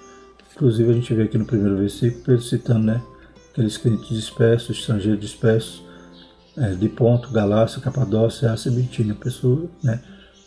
Inclusive 0.55 0.91
a 0.91 0.95
gente 0.95 1.15
vê 1.15 1.23
aqui 1.23 1.39
no 1.39 1.45
primeiro 1.45 1.79
versículo 1.79 2.25
Pedro 2.25 2.43
citando 2.43 2.87
né, 2.87 3.03
aqueles 3.51 3.77
crentes 3.77 4.09
dispersos, 4.09 4.79
estrangeiros 4.79 5.21
dispersos, 5.21 5.85
é, 6.57 6.75
de 6.75 6.89
Ponto, 6.89 7.31
Galácia, 7.31 7.81
Capadócia, 7.81 8.53
Ásia 8.53 8.71
Bitínia, 8.71 9.15
pessoas, 9.15 9.69
né, 9.83 10.01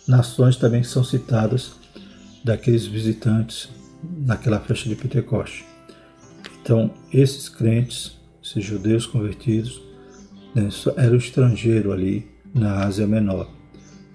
nações 0.08 0.56
também 0.56 0.82
que 0.82 0.88
são 0.88 1.04
citadas 1.04 1.74
daqueles 2.44 2.86
visitantes 2.86 3.70
naquela 4.20 4.60
festa 4.60 4.88
de 4.88 4.96
Pentecoste. 4.96 5.66
Então, 6.62 6.92
esses 7.12 7.50
crentes, 7.50 8.18
esses 8.44 8.64
judeus 8.64 9.06
convertidos, 9.06 9.82
né, 10.54 10.70
eram 10.98 11.16
estrangeiros 11.16 11.92
ali 11.92 12.28
na 12.54 12.86
Ásia 12.86 13.08
Menor. 13.08 13.50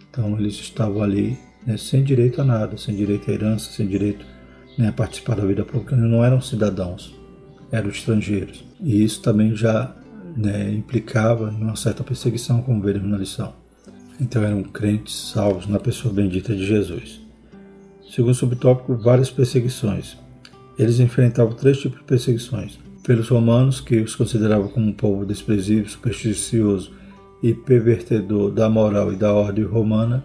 Então, 0.09 0.39
eles 0.39 0.55
estavam 0.55 1.03
ali 1.03 1.39
né, 1.67 1.77
sem 1.77 2.03
direito 2.03 2.41
a 2.41 2.45
nada, 2.45 2.77
sem 2.77 2.95
direito 2.95 3.31
à 3.31 3.35
herança, 3.35 3.71
sem 3.71 3.87
direito 3.87 4.25
né, 4.79 4.89
a 4.89 4.93
participar 4.93 5.37
da 5.37 5.45
vida 5.45 5.65
pública. 5.65 5.97
Não 5.97 6.25
eram 6.25 6.41
cidadãos, 6.41 7.15
eram 7.71 7.89
estrangeiros. 7.89 8.65
E 8.81 9.03
isso 9.05 9.21
também 9.23 9.55
já 9.55 9.95
né, 10.41 10.73
implicava 10.73 11.53
em 11.53 11.63
uma 11.63 11.77
certa 11.77 12.03
perseguição, 12.03 12.63
como 12.63 12.81
veremos 12.81 13.09
na 13.09 13.19
lição. 13.19 13.53
Então, 14.19 14.43
eram 14.43 14.63
crentes 14.63 15.15
salvos 15.15 15.67
na 15.67 15.79
pessoa 15.79 16.13
bendita 16.13 16.55
de 16.55 16.67
Jesus. 16.67 17.21
Segundo 18.11 18.35
subtópico, 18.35 18.97
várias 18.97 19.31
perseguições. 19.31 20.17
Eles 20.79 20.99
enfrentavam 20.99 21.55
três 21.55 21.79
tipos 21.79 21.99
de 21.99 22.05
perseguições: 22.05 22.79
pelos 23.03 23.29
romanos, 23.29 23.81
que 23.81 24.01
os 24.01 24.17
consideravam 24.17 24.69
como 24.69 24.87
um 24.87 24.93
povo 24.93 25.27
desprezível, 25.27 25.89
supersticioso 25.89 26.93
e 27.43 27.55
pervertedor 27.55 28.51
da 28.51 28.69
moral 28.69 29.13
e 29.13 29.17
da 29.17 29.33
ordem 29.33 29.65
romana. 29.65 30.25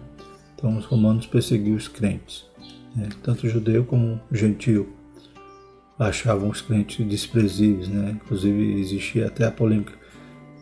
Então, 0.54 0.76
os 0.76 0.86
romanos 0.86 1.26
perseguiam 1.26 1.76
os 1.76 1.88
crentes, 1.88 2.46
né? 2.94 3.08
tanto 3.22 3.48
judeu 3.48 3.84
como 3.84 4.20
gentio. 4.32 4.88
Achavam 5.98 6.50
os 6.50 6.60
crentes 6.60 7.06
desprezíveis, 7.06 7.88
né? 7.88 8.18
inclusive 8.22 8.80
existia 8.80 9.26
até 9.26 9.44
a 9.44 9.50
polêmica 9.50 10.05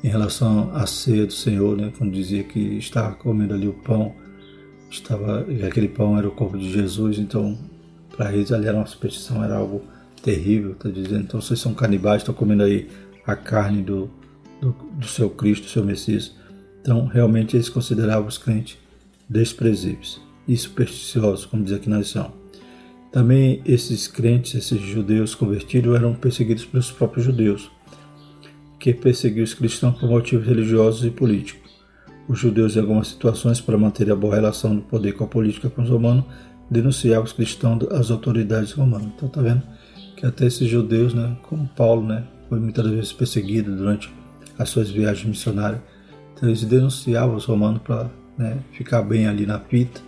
em 0.05 0.09
relação 0.09 0.71
à 0.75 0.87
ceia 0.87 1.25
do 1.25 1.33
Senhor, 1.33 1.79
né? 1.79 1.91
quando 1.97 2.13
dizia 2.13 2.45
que 2.45 2.61
estava 2.61 3.15
comendo 3.15 3.55
ali 3.55 3.67
o 3.67 3.73
pão 3.73 4.15
estava 4.91 5.47
e 5.49 5.65
aquele 5.65 5.89
pão 5.89 6.19
era 6.19 6.29
o 6.29 6.31
corpo 6.31 6.59
de 6.59 6.71
Jesus, 6.71 7.19
então 7.19 7.59
para 8.15 8.31
eles 8.35 8.53
ali 8.53 8.67
era 8.67 8.77
uma 8.77 8.85
superstição, 8.85 9.43
era 9.43 9.57
algo 9.57 9.83
terrível, 10.23 10.73
está 10.73 10.91
dizendo, 10.91 11.23
então 11.23 11.41
vocês 11.41 11.59
são 11.59 11.73
canibais, 11.73 12.21
estão 12.21 12.35
comendo 12.35 12.65
aí 12.65 12.87
a 13.27 13.35
carne 13.35 13.83
do, 13.83 14.11
do, 14.61 14.73
do, 14.73 15.07
seu 15.07 15.31
Cristo, 15.31 15.65
do 15.65 15.71
seu 15.71 15.83
Messias. 15.83 16.35
Então 16.83 17.07
realmente 17.07 17.57
eles 17.57 17.71
consideravam 17.71 18.29
os 18.29 18.37
crentes 18.37 18.77
desprezíveis 19.27 20.21
e 20.47 20.55
supersticiosos, 20.55 21.47
como 21.47 21.65
diz 21.65 21.73
aqui 21.73 21.89
na 21.89 21.99
lição. 22.01 22.31
Também 23.11 23.63
esses 23.65 24.07
crentes, 24.07 24.55
esses 24.55 24.81
judeus 24.83 25.35
convertidos, 25.35 25.97
eram 25.97 26.15
perseguidos 26.15 26.67
pelos 26.67 26.93
próprios 26.93 27.25
judeus, 27.25 27.71
que 28.93 29.01
perseguiam 29.01 29.45
os 29.45 29.55
cristãos 29.55 29.99
por 29.99 30.09
motivos 30.11 30.47
religiosos 30.47 31.07
e 31.07 31.11
políticos 31.11 31.65
os 32.29 32.39
judeus, 32.39 32.77
em 32.77 32.81
algumas 32.81 33.09
situações, 33.09 33.61
para 33.61 33.77
manter 33.77 34.11
a 34.11 34.17
boa 34.17 34.35
relação 34.35 34.75
do 34.75 34.83
poder 34.83 35.13
com 35.13 35.25
a 35.25 35.27
política 35.27 35.69
com 35.69 35.83
os 35.83 35.91
romanos, 35.91 36.25
denunciavam 36.71 37.25
os 37.25 37.33
cristãos 37.33 37.87
às 37.91 38.11
autoridades 38.11 38.73
romanas. 38.73 39.09
Então, 39.15 39.29
está 39.29 39.43
vendo 39.43 39.63
que 40.17 40.25
até 40.25 40.47
esses 40.47 40.69
judeus, 40.69 41.13
né, 41.13 41.37
como 41.43 41.69
Paulo, 41.69 42.07
né, 42.07 42.25
foi 42.49 42.59
muitas 42.59 42.87
vezes 42.87 43.13
perseguido 43.13 43.75
durante 43.77 44.11
as 44.59 44.71
suas 44.71 44.91
viagens 44.91 45.27
missionárias. 45.27 45.81
Então, 46.35 46.49
eles 46.49 46.65
denunciavam 46.65 47.37
os 47.37 47.45
romanos 47.45 47.83
para 47.83 48.11
né, 48.39 48.59
ficar 48.73 49.03
bem 49.03 49.27
ali 49.27 49.45
na 49.45 49.59
pita 49.59 50.01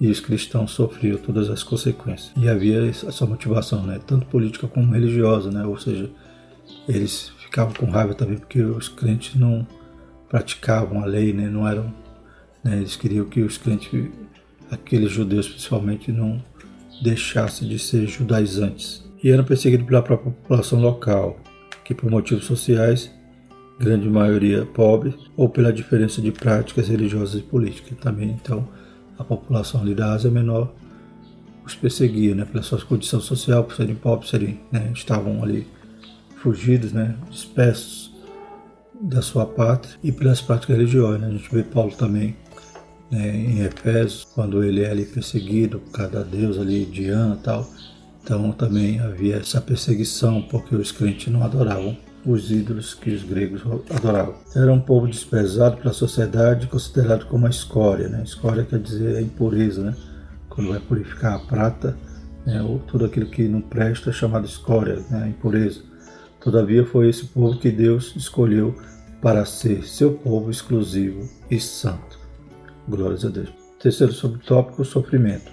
e 0.00 0.08
os 0.08 0.18
cristãos 0.18 0.72
sofriam 0.72 1.18
todas 1.18 1.48
as 1.48 1.62
consequências. 1.62 2.32
E 2.36 2.48
havia 2.48 2.84
essa 2.86 3.24
motivação, 3.26 3.84
né, 3.84 4.00
tanto 4.04 4.26
política 4.26 4.66
como 4.66 4.92
religiosa, 4.92 5.50
né, 5.50 5.64
ou 5.64 5.78
seja, 5.78 6.10
eles 6.88 7.31
ficavam 7.52 7.74
com 7.74 7.84
raiva 7.90 8.14
também 8.14 8.38
porque 8.38 8.62
os 8.62 8.88
crentes 8.88 9.34
não 9.34 9.66
praticavam 10.26 11.02
a 11.02 11.04
lei, 11.04 11.34
né? 11.34 11.50
não 11.50 11.68
eram, 11.68 11.92
né? 12.64 12.78
eles 12.78 12.96
queriam 12.96 13.26
que 13.26 13.42
os 13.42 13.58
crentes, 13.58 14.08
aqueles 14.70 15.12
judeus 15.12 15.46
principalmente, 15.46 16.10
não 16.10 16.42
deixassem 17.02 17.68
de 17.68 17.78
ser 17.78 18.06
judaizantes. 18.06 19.04
E 19.22 19.30
eram 19.30 19.44
perseguidos 19.44 19.86
pela 19.86 20.00
própria 20.00 20.32
população 20.32 20.80
local, 20.80 21.38
que 21.84 21.94
por 21.94 22.10
motivos 22.10 22.46
sociais, 22.46 23.12
grande 23.78 24.08
maioria 24.08 24.64
pobre, 24.64 25.14
ou 25.36 25.46
pela 25.46 25.70
diferença 25.70 26.22
de 26.22 26.32
práticas 26.32 26.88
religiosas 26.88 27.38
e 27.38 27.42
políticas. 27.42 27.98
Também, 27.98 28.30
então, 28.30 28.66
a 29.18 29.24
população 29.24 29.82
ali 29.82 29.94
da 29.94 30.12
Ásia 30.14 30.30
Menor 30.30 30.72
os 31.66 31.74
perseguia, 31.74 32.34
né, 32.34 32.46
pela 32.46 32.62
sua 32.62 32.80
condição 32.80 33.20
social, 33.20 33.62
por 33.62 33.76
serem 33.76 33.94
pobres, 33.94 34.30
serem, 34.30 34.58
né, 34.72 34.90
estavam 34.94 35.44
ali 35.44 35.66
fugidos, 36.42 36.92
né, 36.92 37.14
dispersos 37.30 38.12
da 39.00 39.22
sua 39.22 39.46
pátria 39.46 39.94
e 40.02 40.10
pelas 40.10 40.40
práticas 40.40 40.76
religiosas. 40.76 41.20
Né? 41.20 41.28
A 41.28 41.30
gente 41.30 41.54
vê 41.54 41.62
Paulo 41.62 41.92
também 41.92 42.36
né, 43.10 43.28
em 43.34 43.60
Efésios, 43.60 44.24
quando 44.34 44.62
ele 44.64 44.82
é 44.82 44.90
ali 44.90 45.04
perseguido 45.04 45.78
por 45.78 45.92
cada 45.92 46.24
deus 46.24 46.58
ali, 46.58 46.84
Diana 46.84 47.36
e 47.38 47.42
tal. 47.42 47.68
Então 48.22 48.52
também 48.52 49.00
havia 49.00 49.36
essa 49.36 49.60
perseguição, 49.60 50.42
porque 50.42 50.74
os 50.74 50.92
crentes 50.92 51.32
não 51.32 51.42
adoravam 51.42 51.96
os 52.24 52.52
ídolos 52.52 52.94
que 52.94 53.10
os 53.10 53.24
gregos 53.24 53.62
adoravam. 53.90 54.34
Era 54.54 54.72
um 54.72 54.80
povo 54.80 55.08
desprezado 55.08 55.78
pela 55.78 55.92
sociedade, 55.92 56.68
considerado 56.68 57.26
como 57.26 57.46
a 57.46 57.50
escória. 57.50 58.08
Né? 58.08 58.22
Escória 58.22 58.64
quer 58.64 58.78
dizer 58.78 59.16
a 59.16 59.22
impureza, 59.22 59.82
né? 59.82 59.96
quando 60.48 60.70
vai 60.70 60.78
purificar 60.78 61.34
a 61.34 61.38
prata, 61.40 61.96
né? 62.46 62.62
ou 62.62 62.78
tudo 62.78 63.04
aquilo 63.04 63.26
que 63.26 63.48
não 63.48 63.60
presta 63.60 64.10
é 64.10 64.12
chamado 64.12 64.46
escória, 64.46 65.02
né? 65.10 65.24
a 65.24 65.28
impureza. 65.28 65.91
Todavia 66.42 66.84
foi 66.84 67.08
esse 67.08 67.26
povo 67.26 67.58
que 67.58 67.70
Deus 67.70 68.14
escolheu 68.16 68.74
para 69.20 69.44
ser 69.44 69.84
seu 69.86 70.14
povo 70.14 70.50
exclusivo 70.50 71.28
e 71.48 71.60
santo. 71.60 72.18
Glórias 72.88 73.24
a 73.24 73.28
Deus. 73.28 73.52
Terceiro 73.80 74.12
subtópico, 74.12 74.84
sofrimento. 74.84 75.52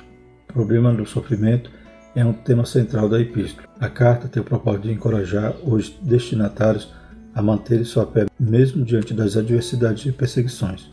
O 0.49 0.53
problema 0.53 0.91
do 0.91 1.05
sofrimento 1.05 1.69
é 2.15 2.25
um 2.25 2.33
tema 2.33 2.65
central 2.65 3.07
da 3.07 3.21
epístola. 3.21 3.67
A 3.79 3.87
carta 3.87 4.27
tem 4.27 4.41
o 4.41 4.45
propósito 4.45 4.87
de 4.87 4.93
encorajar 4.93 5.55
os 5.63 5.89
destinatários 6.01 6.91
a 7.35 7.41
manterem 7.41 7.85
sua 7.85 8.07
fé 8.07 8.25
mesmo 8.39 8.83
diante 8.83 9.13
das 9.13 9.37
adversidades 9.37 10.05
e 10.07 10.11
perseguições, 10.11 10.91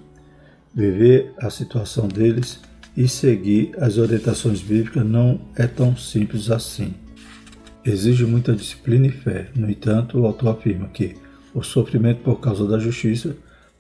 viver 0.75 1.33
a 1.39 1.49
situação 1.49 2.07
deles 2.07 2.61
e 2.95 3.09
seguir 3.09 3.73
as 3.79 3.97
orientações 3.97 4.61
bíblicas 4.61 5.05
não 5.05 5.41
é 5.57 5.67
tão 5.67 5.97
simples 5.97 6.51
assim. 6.51 6.95
Exige 7.87 8.27
muita 8.27 8.53
disciplina 8.53 9.07
e 9.07 9.13
fé. 9.13 9.47
No 9.55 9.71
entanto, 9.71 10.19
o 10.19 10.27
autor 10.27 10.57
afirma 10.57 10.89
que 10.89 11.15
o 11.55 11.63
sofrimento 11.63 12.21
por 12.21 12.41
causa 12.41 12.67
da 12.67 12.81
justiça, 12.81 13.37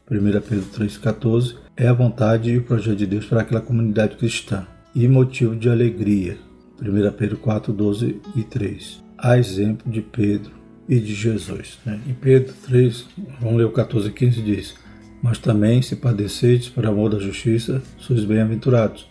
1 0.08 0.40
Pedro 0.42 0.64
3,14, 0.78 1.56
é 1.76 1.88
a 1.88 1.92
vontade 1.92 2.52
e 2.52 2.56
o 2.56 2.62
projeto 2.62 2.98
de 2.98 3.06
Deus 3.06 3.26
para 3.26 3.40
aquela 3.40 3.60
comunidade 3.60 4.16
cristã 4.16 4.64
e 4.94 5.08
motivo 5.08 5.56
de 5.56 5.68
alegria, 5.68 6.38
1 6.80 7.12
Pedro 7.16 7.36
4, 7.38 7.72
12 7.72 8.20
e 8.36 8.44
3. 8.44 9.02
A 9.18 9.38
exemplo 9.38 9.90
de 9.90 10.00
Pedro 10.00 10.52
e 10.88 11.00
de 11.00 11.12
Jesus. 11.12 11.80
Né? 11.84 12.00
Em 12.06 12.14
Pedro 12.14 12.54
3, 12.64 13.06
vamos 13.40 13.56
ler 13.56 13.64
o 13.64 13.72
14 13.72 14.08
e 14.08 14.12
15, 14.12 14.40
diz: 14.40 14.74
Mas 15.20 15.38
também, 15.38 15.82
se 15.82 15.96
padecedes 15.96 16.68
por 16.68 16.86
amor 16.86 17.10
da 17.10 17.18
justiça, 17.18 17.82
sois 17.98 18.24
bem-aventurados, 18.24 19.08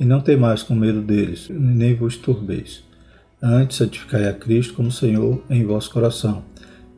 e 0.00 0.06
não 0.06 0.22
temais 0.22 0.62
com 0.62 0.74
medo 0.74 1.02
deles, 1.02 1.50
nem 1.50 1.94
vos 1.94 2.16
turbeis. 2.16 2.82
Antes, 3.42 3.78
santificai 3.78 4.28
a 4.28 4.32
Cristo 4.32 4.74
como 4.74 4.92
Senhor 4.92 5.42
em 5.50 5.64
vosso 5.64 5.90
coração 5.90 6.44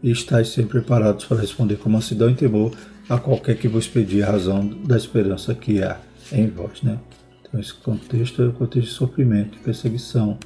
e 0.02 0.10
estáis 0.10 0.48
sempre 0.48 0.80
preparados 0.80 1.24
para 1.24 1.40
responder 1.40 1.76
com 1.76 1.88
mansidão 1.88 2.28
e 2.28 2.34
temor 2.34 2.70
a 3.08 3.18
qualquer 3.18 3.56
que 3.56 3.66
vos 3.66 3.88
pedir 3.88 4.22
a 4.22 4.32
razão 4.32 4.66
da 4.84 4.94
esperança 4.94 5.54
que 5.54 5.82
há 5.82 5.98
em 6.30 6.46
vós. 6.48 6.82
Né? 6.82 6.98
Então, 7.40 7.58
esse 7.58 7.72
contexto 7.72 8.42
é 8.42 8.48
o 8.48 8.52
contexto 8.52 8.88
de 8.88 8.94
sofrimento, 8.94 9.52
de 9.52 9.58
perseguição. 9.60 10.38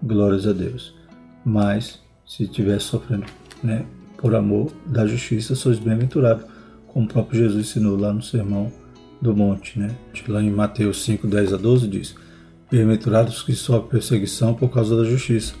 Glórias 0.00 0.46
a 0.46 0.52
Deus. 0.52 0.94
Mas, 1.44 1.98
se 2.24 2.44
estiver 2.44 2.80
sofrendo 2.80 3.26
né, 3.64 3.84
por 4.16 4.36
amor 4.36 4.70
da 4.86 5.04
justiça, 5.04 5.56
sois 5.56 5.80
bem-aventurados, 5.80 6.44
como 6.86 7.06
o 7.06 7.08
próprio 7.08 7.40
Jesus 7.40 7.66
ensinou 7.68 7.98
lá 7.98 8.12
no 8.12 8.22
Sermão 8.22 8.72
do 9.20 9.34
Monte. 9.34 9.76
Né? 9.80 9.96
Lá 10.28 10.40
em 10.40 10.50
Mateus 10.50 11.02
5, 11.02 11.26
10 11.26 11.54
a 11.54 11.56
12 11.56 11.88
diz: 11.88 12.14
Bem-aventurados 12.70 13.42
que 13.42 13.54
sofrem 13.54 13.88
perseguição 13.88 14.52
por 14.52 14.68
causa 14.68 14.94
da 14.94 15.02
justiça, 15.02 15.54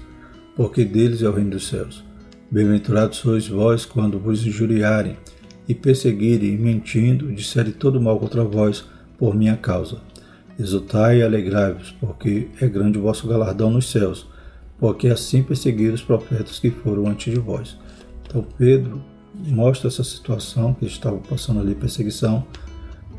porque 0.54 0.84
deles 0.84 1.22
é 1.22 1.28
o 1.28 1.32
reino 1.32 1.52
dos 1.52 1.66
céus. 1.66 2.04
Bem-aventurados 2.50 3.16
sois 3.16 3.48
vós 3.48 3.86
quando 3.86 4.18
vos 4.18 4.46
injuriarem 4.46 5.16
e 5.66 5.74
perseguirem, 5.74 6.58
mentindo, 6.58 7.32
disserem 7.32 7.72
todo 7.72 7.98
mal 7.98 8.18
contra 8.20 8.44
vós 8.44 8.84
por 9.16 9.34
minha 9.34 9.56
causa. 9.56 10.02
Exultai 10.58 11.20
e 11.20 11.22
alegrai-vos, 11.22 11.92
porque 11.92 12.48
é 12.60 12.66
grande 12.68 12.98
o 12.98 13.02
vosso 13.02 13.26
galardão 13.26 13.70
nos 13.70 13.90
céus, 13.90 14.26
porque 14.78 15.08
assim 15.08 15.42
perseguiram 15.42 15.94
os 15.94 16.02
profetas 16.02 16.58
que 16.58 16.70
foram 16.70 17.06
antes 17.06 17.32
de 17.32 17.40
vós. 17.40 17.78
Então 18.26 18.44
Pedro 18.58 19.02
mostra 19.46 19.88
essa 19.88 20.04
situação 20.04 20.74
que 20.74 20.84
estava 20.84 21.16
passando 21.16 21.60
ali 21.60 21.74
perseguição, 21.74 22.46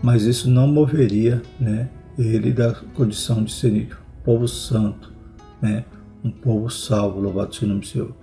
mas 0.04 0.26
isso 0.26 0.48
não 0.48 0.68
moveria, 0.68 1.42
né, 1.60 1.90
ele 2.22 2.52
da 2.52 2.74
condição 2.94 3.44
de 3.44 3.52
ser 3.52 3.98
povo 4.24 4.48
santo, 4.48 5.14
né, 5.62 5.86
um 6.24 6.30
povo 6.30 6.70
salvo, 6.70 7.20
louvado 7.20 7.54
seja 7.54 7.66
o 7.66 7.70
nome 7.70 7.82
do 7.82 7.88
Senhor. 7.88 8.14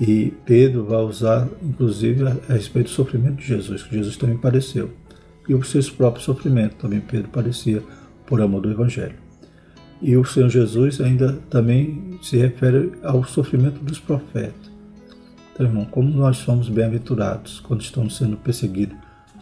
E 0.00 0.32
Pedro 0.44 0.84
vai 0.84 1.02
usar, 1.02 1.48
inclusive, 1.62 2.24
a, 2.26 2.52
respeito 2.52 2.86
do 2.86 2.92
sofrimento 2.92 3.36
de 3.36 3.46
Jesus, 3.46 3.82
que 3.82 3.96
Jesus 3.96 4.16
também 4.16 4.36
padeceu. 4.36 4.90
E 5.48 5.54
os 5.54 5.70
seus 5.70 5.90
próprios 5.90 6.24
sofrimentos, 6.24 6.78
também 6.78 7.00
Pedro 7.00 7.28
padecia 7.30 7.82
por 8.26 8.40
amor 8.40 8.62
do 8.62 8.70
Evangelho. 8.70 9.16
E 10.00 10.16
o 10.16 10.24
Senhor 10.24 10.48
Jesus 10.48 11.00
ainda 11.00 11.32
também 11.50 12.18
se 12.22 12.36
refere 12.36 12.92
ao 13.02 13.24
sofrimento 13.24 13.80
dos 13.80 13.98
profetas. 13.98 14.70
Então, 15.52 15.66
irmão, 15.66 15.84
como 15.86 16.08
nós 16.10 16.36
somos 16.36 16.68
bem-aventurados 16.68 17.58
quando 17.60 17.80
estamos 17.80 18.16
sendo 18.16 18.36
perseguidos 18.36 18.96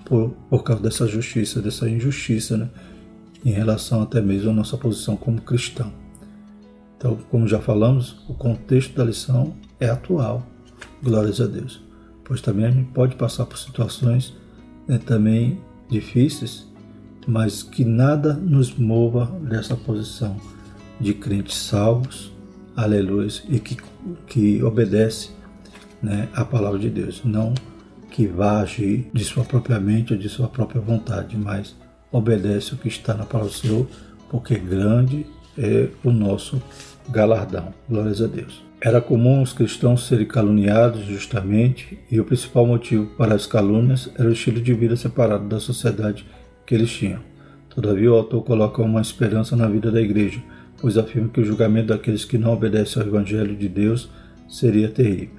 por, 0.04 0.30
por 0.48 0.62
causa 0.62 0.82
dessa 0.82 1.06
justiça, 1.06 1.60
dessa 1.60 1.88
injustiça, 1.90 2.56
né? 2.56 2.70
Em 3.46 3.52
relação 3.52 4.02
até 4.02 4.20
mesmo 4.20 4.50
à 4.50 4.52
nossa 4.52 4.76
posição 4.76 5.16
como 5.16 5.40
cristão. 5.40 5.92
Então, 6.98 7.16
como 7.30 7.46
já 7.46 7.60
falamos, 7.60 8.16
o 8.28 8.34
contexto 8.34 8.96
da 8.96 9.04
lição 9.04 9.54
é 9.78 9.88
atual, 9.88 10.44
glórias 11.00 11.40
a 11.40 11.46
Deus. 11.46 11.80
Pois 12.24 12.40
também 12.40 12.66
a 12.66 12.70
gente 12.72 12.90
pode 12.90 13.14
passar 13.14 13.46
por 13.46 13.56
situações 13.56 14.34
né, 14.88 14.98
também 14.98 15.60
difíceis, 15.88 16.66
mas 17.24 17.62
que 17.62 17.84
nada 17.84 18.32
nos 18.32 18.74
mova 18.74 19.26
dessa 19.40 19.76
posição 19.76 20.36
de 21.00 21.14
crentes 21.14 21.56
salvos, 21.56 22.32
aleluia, 22.74 23.28
e 23.48 23.60
que, 23.60 23.76
que 24.26 24.60
obedece 24.64 25.30
né, 26.02 26.28
a 26.34 26.44
palavra 26.44 26.80
de 26.80 26.90
Deus, 26.90 27.22
não 27.24 27.54
que 28.10 28.26
vá 28.26 28.60
agir 28.60 29.08
de 29.12 29.22
sua 29.22 29.44
própria 29.44 29.78
mente 29.78 30.12
ou 30.12 30.18
de 30.18 30.28
sua 30.28 30.48
própria 30.48 30.80
vontade, 30.80 31.36
mas 31.36 31.76
obedece 32.10 32.74
o 32.74 32.76
que 32.76 32.88
está 32.88 33.14
na 33.14 33.24
palavra 33.24 33.52
do 33.52 33.58
Senhor, 33.58 33.86
porque 34.30 34.56
grande 34.56 35.26
é 35.56 35.88
o 36.04 36.10
nosso 36.10 36.62
galardão. 37.08 37.72
Glórias 37.88 38.20
a 38.20 38.26
Deus. 38.26 38.64
Era 38.80 39.00
comum 39.00 39.42
os 39.42 39.52
cristãos 39.52 40.06
serem 40.06 40.26
caluniados 40.26 41.04
justamente, 41.04 41.98
e 42.10 42.20
o 42.20 42.24
principal 42.24 42.66
motivo 42.66 43.06
para 43.16 43.34
as 43.34 43.46
calúnias 43.46 44.10
era 44.16 44.28
o 44.28 44.32
estilo 44.32 44.60
de 44.60 44.74
vida 44.74 44.96
separado 44.96 45.48
da 45.48 45.58
sociedade 45.58 46.26
que 46.66 46.74
eles 46.74 46.90
tinham. 46.90 47.20
Todavia, 47.70 48.12
o 48.12 48.16
autor 48.16 48.42
coloca 48.42 48.82
uma 48.82 49.00
esperança 49.00 49.56
na 49.56 49.66
vida 49.66 49.90
da 49.90 50.00
igreja, 50.00 50.42
pois 50.78 50.98
afirma 50.98 51.28
que 51.28 51.40
o 51.40 51.44
julgamento 51.44 51.88
daqueles 51.88 52.24
que 52.24 52.38
não 52.38 52.52
obedecem 52.52 53.00
ao 53.00 53.08
Evangelho 53.08 53.56
de 53.56 53.68
Deus 53.68 54.10
seria 54.48 54.88
terrível. 54.88 55.36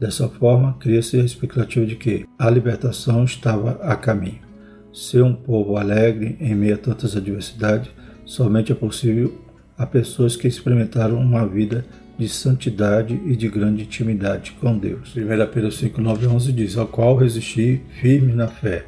Dessa 0.00 0.28
forma, 0.28 0.74
cria-se 0.80 1.20
a 1.20 1.24
expectativa 1.24 1.86
de 1.86 1.96
que 1.96 2.26
a 2.38 2.50
libertação 2.50 3.24
estava 3.24 3.78
a 3.82 3.94
caminho. 3.94 4.51
Ser 4.92 5.22
um 5.22 5.34
povo 5.34 5.78
alegre 5.78 6.36
em 6.38 6.54
meio 6.54 6.74
a 6.74 6.78
tantas 6.78 7.16
adversidades 7.16 7.90
somente 8.26 8.72
é 8.72 8.74
possível 8.74 9.40
a 9.78 9.86
pessoas 9.86 10.36
que 10.36 10.46
experimentaram 10.46 11.18
uma 11.18 11.46
vida 11.46 11.84
de 12.18 12.28
santidade 12.28 13.18
e 13.26 13.34
de 13.34 13.48
grande 13.48 13.84
intimidade 13.84 14.52
com 14.60 14.76
Deus. 14.76 15.14
1 15.16 15.52
Pedro 15.52 15.72
5, 15.72 15.98
9 15.98 16.24
e 16.26 16.28
11 16.28 16.52
diz: 16.52 16.76
Ao 16.76 16.86
qual 16.86 17.16
resisti 17.16 17.80
firme 18.00 18.34
na 18.34 18.48
fé, 18.48 18.84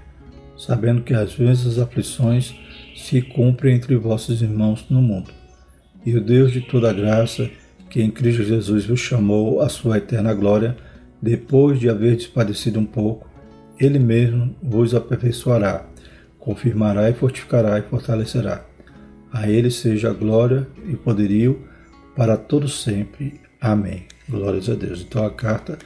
sabendo 0.59 1.01
que 1.01 1.15
as 1.15 1.35
aflições 1.79 2.55
se 2.95 3.23
cumprem 3.23 3.75
entre 3.75 3.97
vossos 3.97 4.43
irmãos 4.43 4.85
no 4.91 5.01
mundo. 5.01 5.31
E 6.05 6.15
o 6.15 6.21
Deus 6.21 6.53
de 6.53 6.61
toda 6.61 6.93
graça, 6.93 7.51
que 7.89 8.03
em 8.03 8.11
Cristo 8.11 8.45
Jesus 8.45 8.85
vos 8.85 9.01
chamou 9.01 9.63
à 9.63 9.71
sua 9.71 9.97
eterna 9.97 10.35
glória, 10.35 10.77
depois 11.21 11.81
de 11.81 11.89
haver 11.89 12.29
padecido 12.29 12.79
um 12.79 12.85
pouco, 12.85 13.27
Ele 13.81 13.99
mesmo 13.99 14.55
vos 14.63 14.95
aperfeiçoará, 14.95 15.87
confirmará 16.45 17.09
e 17.09 17.15
fortificará 17.15 17.79
e 17.79 17.83
fortalecerá. 17.83 18.65
A 19.33 19.49
Ele 19.49 19.71
seja 19.71 20.11
a 20.11 20.13
glória 20.13 20.69
e 20.87 20.95
poderio 20.95 21.67
para 22.15 22.37
todos 22.37 22.83
sempre. 22.83 23.41
Amém. 23.61 24.05
Glórias 24.29 24.69
a 24.69 24.75
Deus. 24.75 25.01
Então 25.01 25.25
a 25.25 25.31
carta 25.31 25.79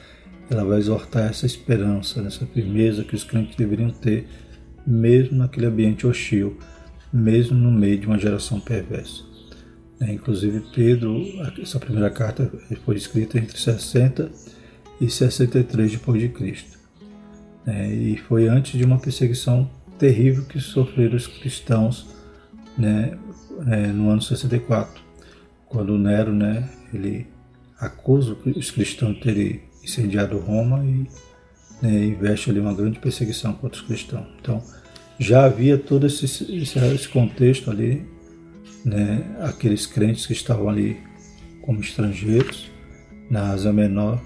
ela 0.49 0.65
vai 0.65 0.77
exortar 0.77 1.29
essa 1.29 1.45
esperança, 1.45 2.21
essa 2.21 2.45
firmeza 2.45 3.03
que 3.03 3.15
os 3.15 3.23
crentes 3.23 3.55
deveriam 3.55 3.89
ter, 3.89 4.27
mesmo 4.85 5.37
naquele 5.37 5.67
ambiente 5.67 6.05
hostil, 6.05 6.57
mesmo 7.11 7.57
no 7.57 7.71
meio 7.71 7.97
de 7.97 8.07
uma 8.07 8.17
geração 8.17 8.59
perversa. 8.59 9.23
É, 10.01 10.11
inclusive 10.11 10.61
Pedro, 10.73 11.21
essa 11.61 11.79
primeira 11.79 12.09
carta 12.09 12.51
foi 12.83 12.95
escrita 12.95 13.37
entre 13.37 13.57
60 13.57 14.29
e 14.99 15.09
63 15.09 15.91
depois 15.93 16.21
de 16.21 16.29
Cristo. 16.29 16.77
É, 17.65 17.87
e 17.87 18.17
foi 18.17 18.47
antes 18.47 18.77
de 18.77 18.83
uma 18.83 18.99
perseguição 18.99 19.69
terrível 19.99 20.45
que 20.45 20.59
sofreram 20.59 21.15
os 21.15 21.27
cristãos 21.27 22.07
né, 22.77 23.17
é, 23.67 23.87
no 23.87 24.09
ano 24.09 24.21
64 24.21 25.09
quando 25.69 25.97
Nero, 25.97 26.33
né, 26.33 26.67
ele 26.91 27.27
acusa 27.79 28.35
os 28.55 28.71
cristãos 28.71 29.15
de 29.15 29.21
terem 29.21 29.61
incendiado 29.83 30.39
Roma 30.39 30.83
e 30.83 31.07
né, 31.81 32.05
investe 32.05 32.49
ali 32.49 32.59
uma 32.59 32.73
grande 32.73 32.99
perseguição 32.99 33.53
contra 33.53 33.79
os 33.79 33.85
cristãos. 33.85 34.27
Então, 34.41 34.61
já 35.19 35.45
havia 35.45 35.77
todo 35.77 36.07
esse, 36.07 36.25
esse 36.25 37.09
contexto 37.09 37.69
ali, 37.69 38.05
né, 38.83 39.23
aqueles 39.41 39.85
crentes 39.85 40.25
que 40.25 40.33
estavam 40.33 40.69
ali 40.69 40.97
como 41.61 41.79
estrangeiros 41.81 42.71
na 43.29 43.51
Ásia 43.51 43.71
Menor, 43.71 44.19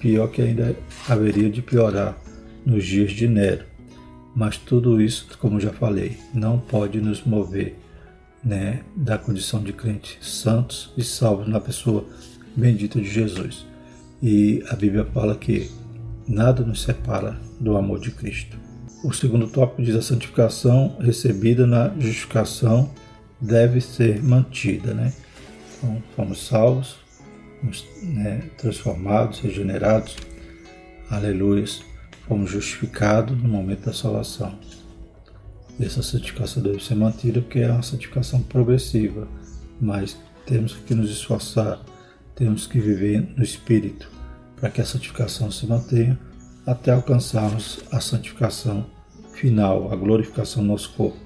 pior 0.00 0.28
que 0.28 0.42
ainda 0.42 0.74
haveria 1.08 1.48
de 1.48 1.62
piorar 1.62 2.18
nos 2.66 2.84
dias 2.84 3.12
de 3.12 3.28
Nero. 3.28 3.67
Mas 4.34 4.56
tudo 4.56 5.00
isso, 5.00 5.26
como 5.38 5.60
já 5.60 5.72
falei, 5.72 6.16
não 6.32 6.58
pode 6.58 7.00
nos 7.00 7.24
mover 7.24 7.78
né, 8.44 8.82
da 8.94 9.18
condição 9.18 9.62
de 9.62 9.72
crentes 9.72 10.18
santos 10.26 10.92
e 10.96 11.02
salvos 11.02 11.48
na 11.48 11.60
pessoa 11.60 12.04
bendita 12.54 13.00
de 13.00 13.08
Jesus. 13.08 13.66
E 14.22 14.62
a 14.68 14.76
Bíblia 14.76 15.04
fala 15.04 15.34
que 15.34 15.70
nada 16.26 16.64
nos 16.64 16.82
separa 16.82 17.38
do 17.58 17.76
amor 17.76 18.00
de 18.00 18.10
Cristo. 18.10 18.56
O 19.04 19.12
segundo 19.12 19.46
tópico 19.46 19.82
diz 19.82 19.94
a 19.94 20.02
santificação 20.02 20.96
recebida 21.00 21.66
na 21.66 21.88
justificação 21.98 22.90
deve 23.40 23.80
ser 23.80 24.22
mantida, 24.22 24.92
né? 24.92 25.12
Então, 25.76 26.02
fomos 26.16 26.44
salvos, 26.44 26.96
né, 28.02 28.42
transformados, 28.56 29.40
regenerados, 29.40 30.16
aleluia, 31.08 31.64
fomos 32.28 32.50
justificados 32.50 33.36
no 33.42 33.48
momento 33.48 33.86
da 33.86 33.92
salvação. 33.92 34.56
E 35.80 35.84
essa 35.84 36.02
santificação 36.02 36.62
deve 36.62 36.84
ser 36.84 36.94
mantida 36.94 37.40
porque 37.40 37.60
é 37.60 37.72
uma 37.72 37.82
santificação 37.82 38.42
progressiva, 38.42 39.26
mas 39.80 40.18
temos 40.44 40.74
que 40.74 40.94
nos 40.94 41.10
esforçar, 41.10 41.80
temos 42.34 42.66
que 42.66 42.78
viver 42.78 43.26
no 43.36 43.42
Espírito 43.42 44.10
para 44.56 44.70
que 44.70 44.80
a 44.80 44.84
santificação 44.84 45.50
se 45.50 45.66
mantenha 45.66 46.18
até 46.66 46.90
alcançarmos 46.90 47.80
a 47.90 48.00
santificação 48.00 48.84
final, 49.32 49.90
a 49.92 49.96
glorificação 49.96 50.62
do 50.62 50.68
nosso 50.68 50.92
corpo. 50.94 51.16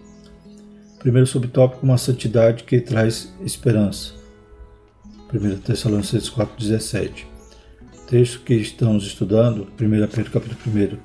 Primeiro 0.98 1.26
subtópico, 1.26 1.84
uma 1.84 1.98
santidade 1.98 2.62
que 2.62 2.80
traz 2.80 3.32
esperança. 3.40 4.12
1 5.34 5.60
Tessalonicenses 5.60 6.30
4,17. 6.30 7.31
Texto 8.12 8.40
que 8.40 8.52
estamos 8.52 9.06
estudando, 9.06 9.66
1 9.80 10.06
Pedro 10.14 10.30
capítulo 10.30 10.60
1, 10.66 10.98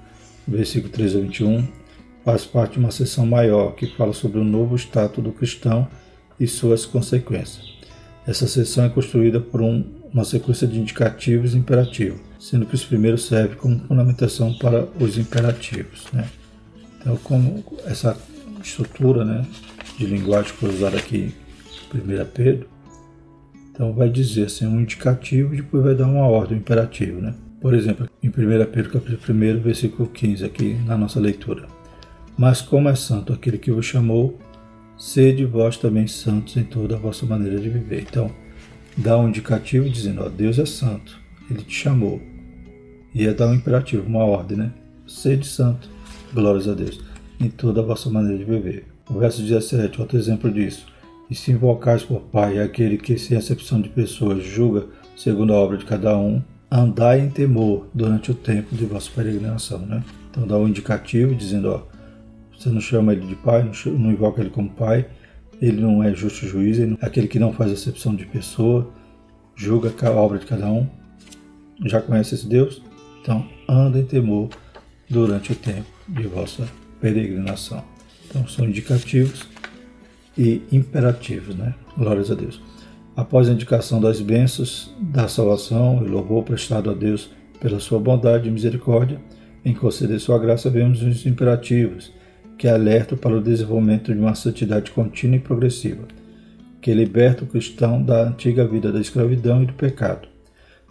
versículo 0.46 0.92
3 0.92 1.16
a 1.16 1.20
21, 1.22 1.66
faz 2.26 2.44
parte 2.44 2.74
de 2.74 2.80
uma 2.80 2.92
seção 2.92 3.26
maior 3.26 3.76
que 3.76 3.88
fala 3.96 4.12
sobre 4.12 4.42
o 4.42 4.44
novo 4.44 4.76
status 4.76 5.24
do 5.24 5.32
cristão 5.32 5.88
e 6.38 6.46
suas 6.46 6.86
consequências. 6.86 7.66
Essa 8.28 8.46
seção 8.46 8.84
é 8.84 8.90
construída 8.90 9.40
por 9.40 9.62
um, 9.62 9.86
uma 10.14 10.26
sequência 10.26 10.68
de 10.68 10.78
indicativos 10.78 11.54
e 11.54 11.58
imperativos, 11.58 12.20
sendo 12.38 12.66
que 12.66 12.76
os 12.76 12.84
primeiros 12.84 13.26
servem 13.26 13.56
como 13.56 13.80
fundamentação 13.88 14.54
para 14.58 14.86
os 15.00 15.18
imperativos. 15.18 16.08
Né? 16.12 16.28
Então, 17.00 17.16
como 17.24 17.64
essa 17.86 18.18
estrutura 18.62 19.24
né, 19.24 19.46
de 19.98 20.06
linguagem 20.06 20.52
que 20.52 20.58
foi 20.58 20.72
usada 20.72 20.98
aqui 20.98 21.34
em 21.96 22.00
1 22.00 22.26
Pedro, 22.34 22.68
então 23.78 23.94
vai 23.94 24.10
dizer 24.10 24.48
assim, 24.48 24.66
um 24.66 24.82
indicativo 24.82 25.54
e 25.54 25.58
depois 25.58 25.84
vai 25.84 25.94
dar 25.94 26.08
uma 26.08 26.26
ordem, 26.26 26.58
um 26.58 26.62
imperativo. 26.62 27.22
Né? 27.22 27.36
Por 27.62 27.76
exemplo, 27.76 28.10
em 28.24 28.28
1 28.28 28.32
Pedro 28.72 28.90
capítulo 28.92 29.38
1, 29.38 29.60
versículo 29.60 30.10
15, 30.10 30.44
aqui 30.44 30.74
na 30.84 30.98
nossa 30.98 31.20
leitura. 31.20 31.68
Mas 32.36 32.60
como 32.60 32.90
é 32.90 32.96
santo 32.96 33.32
aquele 33.32 33.60
que 33.60 33.72
vos 33.72 33.86
chamou, 33.86 34.36
sede 34.98 35.46
vós 35.46 35.78
também 35.78 36.08
santos 36.08 36.58
em 36.58 36.64
toda 36.64 36.96
a 36.96 37.00
vossa 37.00 37.28
maneira 37.28 37.60
de 37.60 37.70
viver. 37.70 38.02
Então, 38.02 38.32
dá 38.98 39.16
um 39.16 39.30
indicativo 39.30 39.88
dizendo, 39.88 40.24
ó, 40.24 40.28
Deus 40.30 40.58
é 40.58 40.66
santo, 40.66 41.16
ele 41.48 41.62
te 41.62 41.76
chamou. 41.76 42.20
E 43.14 43.28
é 43.28 43.34
dar 43.34 43.48
um 43.48 43.54
imperativo, 43.54 44.08
uma 44.08 44.26
ordem, 44.26 44.58
né? 44.58 44.72
Sede 45.06 45.46
santo, 45.46 45.88
glórias 46.34 46.68
a 46.68 46.74
Deus, 46.74 47.00
em 47.40 47.50
toda 47.50 47.82
a 47.82 47.86
vossa 47.86 48.10
maneira 48.10 48.40
de 48.40 48.44
viver. 48.44 48.88
O 49.08 49.20
verso 49.20 49.44
17, 49.44 50.02
outro 50.02 50.18
exemplo 50.18 50.52
disso. 50.52 50.97
E 51.30 51.36
se 51.36 51.52
invocais 51.52 52.04
por 52.04 52.22
Pai 52.22 52.60
aquele 52.60 52.98
que, 52.98 53.18
sem 53.18 53.38
acepção 53.38 53.82
de 53.82 53.90
pessoas, 53.90 54.44
julga 54.44 54.86
segundo 55.16 55.54
a 55.54 55.58
obra 55.58 55.78
de 55.78 55.86
cada 55.86 56.18
um, 56.18 56.42
andai 56.72 57.22
em 57.22 57.30
temor 57.30 57.88
durante 57.94 58.32
o 58.32 58.36
tempo 58.36 58.76
de 58.76 58.86
vossa 58.86 59.10
peregrinação, 59.14 59.80
né? 59.80 60.04
Então 60.30 60.46
dá 60.46 60.58
um 60.58 60.68
indicativo 60.68 61.34
dizendo, 61.34 61.70
ó, 61.70 61.82
você 62.58 62.70
não 62.70 62.80
chama 62.80 63.14
ele 63.14 63.26
de 63.26 63.36
pai, 63.36 63.64
não, 63.64 64.12
invoca 64.12 64.42
ele 64.42 64.50
como 64.50 64.70
pai, 64.70 65.08
ele 65.62 65.82
não 65.82 66.04
é 66.04 66.14
justo 66.14 66.46
juiz, 66.46 66.78
ele 66.78 66.98
aquele 67.02 67.28
que 67.28 67.40
não 67.40 67.52
faz 67.52 67.72
acepção 67.72 68.16
de 68.16 68.26
pessoa, 68.26 68.92
julga 69.56 69.94
a 70.02 70.12
obra 70.12 70.38
de 70.38 70.46
cada 70.46 70.68
um. 70.68 70.88
Já 71.86 72.02
conhece 72.02 72.36
esse 72.36 72.48
Deus? 72.48 72.82
Então, 73.22 73.48
anda 73.68 74.00
em 74.00 74.06
temor 74.06 74.50
durante 75.10 75.52
o 75.52 75.56
tempo 75.56 75.88
de 76.08 76.28
vossa 76.28 76.68
peregrinação. 77.02 77.84
Então, 78.30 78.48
são 78.48 78.66
indicativos 78.66 79.48
e 80.38 80.62
imperativos, 80.72 81.56
né? 81.56 81.74
Glórias 81.98 82.30
a 82.30 82.36
Deus. 82.36 82.62
Após 83.16 83.50
a 83.50 83.54
indicação 83.54 84.00
das 84.00 84.22
bênçãos 84.22 84.94
da 85.00 85.28
salvação 85.28 86.04
e 86.06 86.08
louvor 86.08 86.44
prestado 86.44 86.92
a 86.92 86.94
Deus 86.94 87.32
pela 87.60 87.80
sua 87.80 88.00
bondade 88.00 88.48
e 88.48 88.52
misericórdia, 88.52 89.20
em 89.66 89.74
conceder 89.74 90.20
sua 90.20 90.38
graça, 90.38 90.70
vemos 90.70 91.02
os 91.02 91.26
imperativos 91.26 92.14
que 92.58 92.68
alertam 92.68 93.18
para 93.18 93.36
o 93.36 93.42
desenvolvimento 93.42 94.14
de 94.14 94.20
uma 94.20 94.36
santidade 94.36 94.92
contínua 94.92 95.38
e 95.38 95.40
progressiva, 95.40 96.08
que 96.82 96.94
liberta 96.94 97.44
o 97.44 97.48
cristão 97.48 98.02
da 98.02 98.24
antiga 98.24 98.66
vida 98.66 98.92
da 98.92 99.00
escravidão 99.00 99.64
e 99.64 99.66
do 99.66 99.74
pecado. 99.74 100.28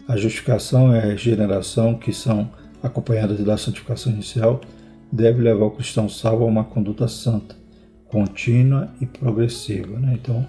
A 0.07 0.15
justificação 0.15 0.93
e 0.93 0.97
a 0.97 1.01
regeneração, 1.01 1.95
que 1.95 2.13
são 2.13 2.51
acompanhadas 2.83 3.39
da 3.43 3.57
santificação 3.57 4.11
inicial, 4.11 4.61
deve 5.11 5.41
levar 5.41 5.65
o 5.65 5.71
cristão 5.71 6.07
salvo 6.07 6.43
a 6.43 6.47
uma 6.47 6.63
conduta 6.63 7.07
santa, 7.07 7.55
contínua 8.09 8.89
e 8.99 9.05
progressiva. 9.05 9.99
Né? 9.99 10.17
Então, 10.21 10.47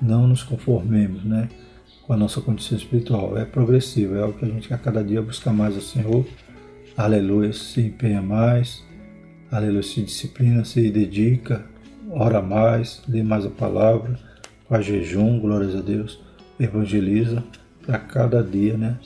não 0.00 0.26
nos 0.26 0.42
conformemos 0.42 1.24
né, 1.24 1.48
com 2.06 2.12
a 2.12 2.16
nossa 2.16 2.40
condição 2.40 2.76
espiritual. 2.76 3.36
É 3.36 3.44
progressiva, 3.44 4.16
é 4.16 4.22
algo 4.22 4.38
que 4.38 4.44
a 4.44 4.48
gente 4.48 4.72
a 4.72 4.78
cada 4.78 5.02
dia 5.02 5.22
busca 5.22 5.52
mais 5.52 5.76
o 5.76 5.80
Senhor. 5.80 6.26
Aleluia, 6.96 7.52
se 7.52 7.80
empenha 7.80 8.20
mais, 8.20 8.84
aleluia, 9.50 9.82
se 9.82 10.02
disciplina, 10.02 10.64
se 10.64 10.90
dedica, 10.90 11.64
ora 12.10 12.42
mais, 12.42 13.02
lê 13.08 13.22
mais 13.22 13.46
a 13.46 13.50
palavra, 13.50 14.18
faz 14.68 14.84
jejum, 14.84 15.38
glórias 15.40 15.74
a 15.74 15.80
Deus, 15.80 16.20
evangeliza 16.58 17.42
para 17.86 17.98
cada 17.98 18.42
dia, 18.42 18.76
né? 18.76 18.98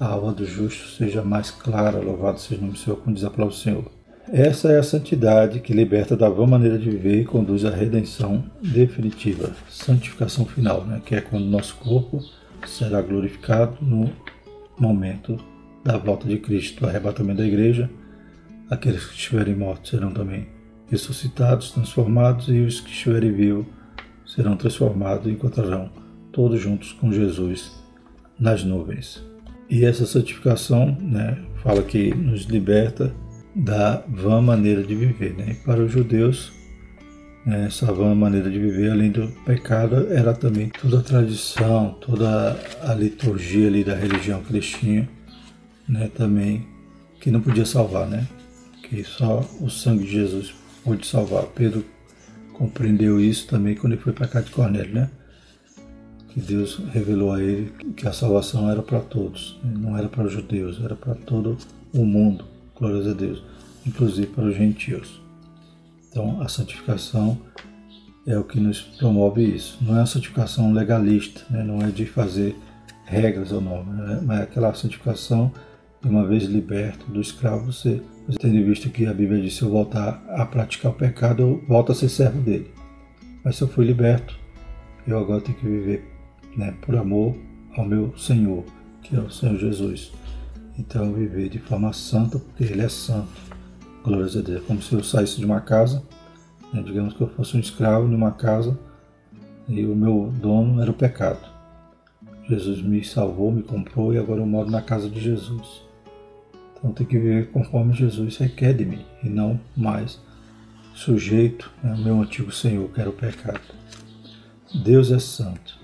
A 0.00 0.06
alma 0.06 0.32
do 0.32 0.44
justo 0.44 0.88
seja 0.96 1.22
mais 1.22 1.50
clara, 1.50 1.98
louvado 1.98 2.40
seja 2.40 2.60
o 2.60 2.64
nome 2.64 2.72
do 2.72 2.78
Senhor, 2.78 2.96
a 2.96 3.30
palavra 3.30 3.46
do 3.46 3.52
Senhor. 3.54 3.93
Essa 4.32 4.72
é 4.72 4.78
a 4.78 4.82
santidade 4.82 5.60
que 5.60 5.74
liberta 5.74 6.16
da 6.16 6.30
vã 6.30 6.46
maneira 6.46 6.78
de 6.78 6.88
viver 6.88 7.20
e 7.20 7.24
conduz 7.24 7.64
à 7.64 7.70
redenção 7.70 8.42
definitiva, 8.62 9.52
santificação 9.68 10.46
final, 10.46 10.82
né? 10.84 11.02
que 11.04 11.14
é 11.14 11.20
quando 11.20 11.44
nosso 11.44 11.76
corpo 11.76 12.20
será 12.66 13.02
glorificado 13.02 13.76
no 13.82 14.10
momento 14.78 15.36
da 15.84 15.98
volta 15.98 16.26
de 16.26 16.38
Cristo, 16.38 16.80
do 16.80 16.86
arrebatamento 16.86 17.38
da 17.38 17.46
igreja. 17.46 17.90
Aqueles 18.70 19.04
que 19.04 19.14
estiverem 19.14 19.54
mortos 19.54 19.90
serão 19.90 20.10
também 20.10 20.48
ressuscitados, 20.90 21.70
transformados, 21.70 22.48
e 22.48 22.60
os 22.60 22.80
que 22.80 22.90
estiverem 22.90 23.30
vivos 23.30 23.66
serão 24.26 24.56
transformados 24.56 25.26
e 25.26 25.32
encontrarão 25.32 25.90
todos 26.32 26.60
juntos 26.60 26.92
com 26.92 27.12
Jesus 27.12 27.72
nas 28.38 28.64
nuvens. 28.64 29.22
E 29.68 29.84
essa 29.84 30.06
santificação 30.06 30.96
né, 30.98 31.38
fala 31.62 31.82
que 31.82 32.14
nos 32.14 32.44
liberta 32.44 33.14
da 33.54 34.02
vã 34.08 34.40
maneira 34.40 34.82
de 34.82 34.94
viver. 34.94 35.34
Né? 35.34 35.50
E 35.50 35.54
para 35.54 35.80
os 35.80 35.92
judeus, 35.92 36.52
né, 37.46 37.66
essa 37.66 37.92
vã 37.92 38.14
maneira 38.14 38.50
de 38.50 38.58
viver, 38.58 38.90
além 38.90 39.10
do 39.10 39.28
pecado, 39.44 40.12
era 40.12 40.32
também 40.32 40.70
toda 40.70 40.98
a 40.98 41.02
tradição, 41.02 41.96
toda 42.00 42.58
a 42.82 42.94
liturgia 42.94 43.68
ali 43.68 43.84
da 43.84 43.94
religião 43.94 44.42
tinham, 44.60 45.06
né, 45.88 46.10
também, 46.14 46.66
que 47.20 47.30
não 47.30 47.40
podia 47.40 47.64
salvar, 47.64 48.06
né? 48.06 48.26
que 48.88 49.02
só 49.02 49.40
o 49.60 49.70
sangue 49.70 50.04
de 50.04 50.12
Jesus 50.12 50.54
pôde 50.84 51.06
salvar. 51.06 51.44
Pedro 51.46 51.84
compreendeu 52.52 53.18
isso 53.18 53.46
também 53.46 53.74
quando 53.74 53.94
ele 53.94 54.02
foi 54.02 54.12
para 54.12 54.28
cá 54.28 54.40
de 54.40 54.50
Cornélio, 54.50 54.94
né? 54.94 55.10
que 56.28 56.40
Deus 56.40 56.80
revelou 56.92 57.32
a 57.32 57.42
ele 57.42 57.72
que 57.96 58.06
a 58.06 58.12
salvação 58.12 58.70
era 58.70 58.82
para 58.82 59.00
todos, 59.00 59.58
né? 59.62 59.72
não 59.76 59.96
era 59.96 60.08
para 60.08 60.24
os 60.24 60.32
judeus, 60.32 60.80
era 60.82 60.94
para 60.94 61.14
todo 61.14 61.56
o 61.92 62.04
mundo. 62.04 62.53
Glórias 62.76 63.06
a 63.06 63.12
Deus, 63.12 63.42
inclusive 63.86 64.26
para 64.28 64.44
os 64.44 64.56
gentios. 64.56 65.20
Então, 66.10 66.40
a 66.40 66.48
santificação 66.48 67.38
é 68.26 68.38
o 68.38 68.44
que 68.44 68.58
nos 68.58 68.80
promove 68.80 69.44
isso. 69.44 69.78
Não 69.80 69.98
é 69.98 70.02
a 70.02 70.06
santificação 70.06 70.72
legalista, 70.72 71.42
né? 71.50 71.62
não 71.62 71.82
é 71.82 71.90
de 71.90 72.06
fazer 72.06 72.56
regras 73.04 73.52
ou 73.52 73.60
normas, 73.60 73.96
né? 73.96 74.20
mas 74.24 74.40
é 74.40 74.42
aquela 74.44 74.72
santificação 74.74 75.52
de 76.02 76.08
uma 76.08 76.26
vez 76.26 76.44
liberto 76.44 77.10
do 77.10 77.20
escravo, 77.20 77.72
você, 77.72 78.02
você 78.26 78.38
tendo 78.38 78.64
visto 78.64 78.90
que 78.90 79.06
a 79.06 79.14
Bíblia 79.14 79.40
diz: 79.40 79.54
se 79.54 79.62
eu 79.62 79.70
voltar 79.70 80.22
a 80.28 80.44
praticar 80.44 80.92
o 80.92 80.94
pecado, 80.94 81.42
eu 81.42 81.64
volto 81.66 81.92
a 81.92 81.94
ser 81.94 82.08
servo 82.08 82.40
dele. 82.40 82.70
Mas 83.42 83.56
se 83.56 83.62
eu 83.62 83.68
fui 83.68 83.86
liberto, 83.86 84.38
eu 85.06 85.18
agora 85.18 85.40
tenho 85.40 85.56
que 85.58 85.66
viver 85.66 86.06
né, 86.56 86.74
por 86.82 86.96
amor 86.96 87.36
ao 87.76 87.86
meu 87.86 88.16
Senhor, 88.16 88.64
que 89.02 89.16
é 89.16 89.20
o 89.20 89.30
Senhor 89.30 89.56
Jesus. 89.56 90.12
Então 90.78 91.12
viver 91.12 91.48
de 91.48 91.58
forma 91.58 91.92
santa, 91.92 92.38
porque 92.38 92.64
Ele 92.64 92.82
é 92.82 92.88
santo. 92.88 93.28
Glória 94.02 94.26
a 94.26 94.42
Deus. 94.42 94.64
Como 94.64 94.82
se 94.82 94.92
eu 94.92 95.02
saísse 95.02 95.38
de 95.38 95.46
uma 95.46 95.60
casa, 95.60 96.02
né, 96.72 96.82
digamos 96.82 97.14
que 97.14 97.20
eu 97.20 97.28
fosse 97.28 97.56
um 97.56 97.60
escravo 97.60 98.06
numa 98.06 98.32
casa 98.32 98.78
e 99.68 99.84
o 99.84 99.94
meu 99.94 100.32
dono 100.40 100.82
era 100.82 100.90
o 100.90 100.94
pecado. 100.94 101.54
Jesus 102.48 102.82
me 102.82 103.02
salvou, 103.02 103.50
me 103.50 103.62
comprou 103.62 104.12
e 104.12 104.18
agora 104.18 104.40
eu 104.40 104.46
moro 104.46 104.70
na 104.70 104.82
casa 104.82 105.08
de 105.08 105.20
Jesus. 105.20 105.82
Então 106.76 106.92
tem 106.92 107.06
que 107.06 107.18
viver 107.18 107.50
conforme 107.50 107.94
Jesus 107.94 108.36
requer 108.36 108.74
de 108.74 108.84
mim 108.84 109.04
e 109.22 109.28
não 109.28 109.58
mais 109.74 110.20
sujeito 110.94 111.70
ao 111.82 111.90
né, 111.90 112.04
meu 112.04 112.20
antigo 112.20 112.52
Senhor, 112.52 112.88
que 112.90 113.00
era 113.00 113.08
o 113.08 113.14
pecado. 113.14 113.60
Deus 114.74 115.10
é 115.10 115.18
santo. 115.18 115.78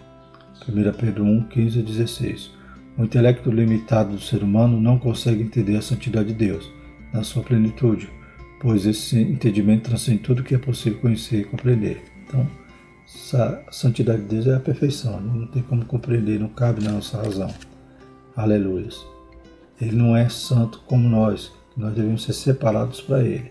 1 0.68 0.92
Pedro 0.98 1.24
1, 1.24 1.44
15 1.44 1.79
e 1.79 1.83
16. 1.83 2.60
O 3.01 3.05
intelecto 3.05 3.51
limitado 3.51 4.11
do 4.11 4.21
ser 4.21 4.43
humano 4.43 4.79
não 4.79 4.99
consegue 4.99 5.43
entender 5.43 5.75
a 5.75 5.81
santidade 5.81 6.29
de 6.29 6.35
Deus 6.35 6.71
na 7.15 7.25
sua 7.25 7.43
plenitude, 7.43 8.11
pois 8.61 8.85
esse 8.85 9.19
entendimento 9.19 9.89
transcende 9.89 10.19
tudo 10.19 10.43
que 10.43 10.55
é 10.55 10.59
possível 10.59 11.01
conhecer 11.01 11.41
e 11.41 11.45
compreender. 11.45 12.03
Então, 12.29 12.47
a 13.41 13.73
santidade 13.73 14.21
de 14.21 14.29
Deus 14.29 14.47
é 14.47 14.55
a 14.55 14.61
perfeição, 14.61 15.19
não 15.19 15.47
tem 15.47 15.63
como 15.63 15.83
compreender, 15.87 16.39
não 16.39 16.51
cabe 16.51 16.85
na 16.85 16.93
nossa 16.93 17.17
razão. 17.17 17.51
Aleluia. 18.37 18.91
Ele 19.81 19.97
não 19.97 20.15
é 20.15 20.29
santo 20.29 20.83
como 20.87 21.09
nós, 21.09 21.51
nós 21.75 21.95
devemos 21.95 22.23
ser 22.23 22.35
separados 22.35 23.01
para 23.01 23.23
Ele. 23.23 23.51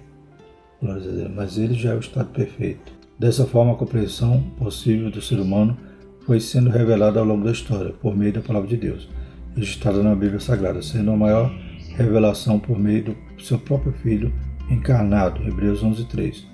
Mas 1.35 1.57
Ele 1.57 1.73
já 1.73 1.93
é 1.93 1.95
o 1.95 1.99
estado 1.99 2.29
perfeito. 2.29 2.93
Dessa 3.17 3.47
forma, 3.47 3.71
a 3.71 3.77
compreensão 3.77 4.43
possível 4.59 5.09
do 5.09 5.23
ser 5.23 5.39
humano 5.39 5.75
foi 6.23 6.39
sendo 6.39 6.69
revelada 6.69 7.19
ao 7.19 7.25
longo 7.25 7.45
da 7.45 7.51
história, 7.51 7.93
por 7.93 8.15
meio 8.15 8.33
da 8.33 8.41
palavra 8.41 8.69
de 8.69 8.77
Deus 8.77 9.09
registrada 9.55 10.01
na 10.03 10.15
Bíblia 10.15 10.39
Sagrada, 10.39 10.81
sendo 10.81 11.11
a 11.11 11.17
maior 11.17 11.53
revelação 11.95 12.59
por 12.59 12.79
meio 12.79 13.03
do 13.03 13.43
seu 13.43 13.57
próprio 13.57 13.91
Filho 13.93 14.33
encarnado, 14.69 15.41
Hebreus 15.47 15.83
11:3. 15.83 16.45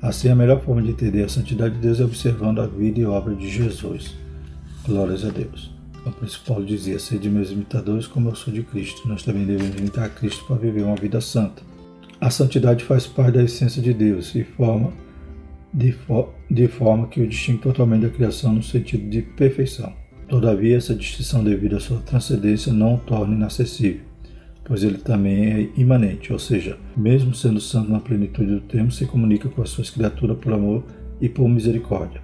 Assim, 0.00 0.28
a 0.28 0.34
melhor 0.34 0.60
forma 0.60 0.82
de 0.82 0.90
entender 0.90 1.22
a 1.22 1.28
santidade 1.28 1.74
de 1.74 1.80
Deus 1.80 2.00
é 2.00 2.04
observando 2.04 2.60
a 2.60 2.66
vida 2.66 3.00
e 3.00 3.06
obra 3.06 3.34
de 3.34 3.48
Jesus. 3.48 4.16
Glórias 4.84 5.24
a 5.24 5.30
Deus. 5.30 5.72
O 6.04 6.44
Paulo 6.44 6.66
dizia: 6.66 6.98
Sede 6.98 7.30
meus 7.30 7.52
imitadores, 7.52 8.08
como 8.08 8.28
eu 8.28 8.34
sou 8.34 8.52
de 8.52 8.64
Cristo. 8.64 9.08
Nós 9.08 9.22
também 9.22 9.46
devemos 9.46 9.76
imitar 9.76 10.10
Cristo 10.10 10.44
para 10.44 10.56
viver 10.56 10.82
uma 10.82 10.96
vida 10.96 11.20
santa. 11.20 11.62
A 12.20 12.30
santidade 12.30 12.84
faz 12.84 13.06
parte 13.06 13.36
da 13.36 13.44
essência 13.44 13.80
de 13.80 13.94
Deus 13.94 14.34
e 14.34 14.42
forma 14.42 14.92
de, 15.72 15.94
de 16.50 16.68
forma 16.68 17.06
que 17.06 17.20
o 17.20 17.26
distingue 17.26 17.62
totalmente 17.62 18.02
da 18.02 18.10
criação 18.10 18.52
no 18.52 18.62
sentido 18.62 19.08
de 19.08 19.22
perfeição. 19.22 19.92
Todavia, 20.32 20.78
essa 20.78 20.94
distinção 20.94 21.44
devido 21.44 21.76
à 21.76 21.78
sua 21.78 21.98
transcendência 21.98 22.72
não 22.72 22.94
o 22.94 22.98
torna 22.98 23.34
inacessível, 23.34 24.00
pois 24.64 24.82
ele 24.82 24.96
também 24.96 25.44
é 25.44 25.68
imanente, 25.76 26.32
ou 26.32 26.38
seja, 26.38 26.78
mesmo 26.96 27.34
sendo 27.34 27.60
santo 27.60 27.92
na 27.92 28.00
plenitude 28.00 28.54
do 28.54 28.60
termo, 28.62 28.90
se 28.90 29.04
comunica 29.04 29.50
com 29.50 29.60
as 29.60 29.68
suas 29.68 29.90
criaturas 29.90 30.38
por 30.38 30.54
amor 30.54 30.84
e 31.20 31.28
por 31.28 31.46
misericórdia. 31.46 32.22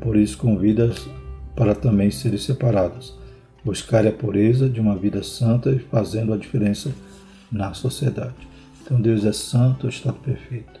Por 0.00 0.16
isso, 0.16 0.36
convida-as 0.36 1.08
para 1.54 1.76
também 1.76 2.10
serem 2.10 2.38
separadas, 2.38 3.16
buscar 3.64 4.04
a 4.04 4.10
pureza 4.10 4.68
de 4.68 4.80
uma 4.80 4.96
vida 4.96 5.22
santa 5.22 5.70
e 5.70 5.78
fazendo 5.78 6.34
a 6.34 6.36
diferença 6.36 6.90
na 7.52 7.72
sociedade. 7.72 8.48
Então, 8.82 9.00
Deus 9.00 9.24
é 9.24 9.32
santo, 9.32 9.86
está 9.86 10.12
perfeito. 10.12 10.80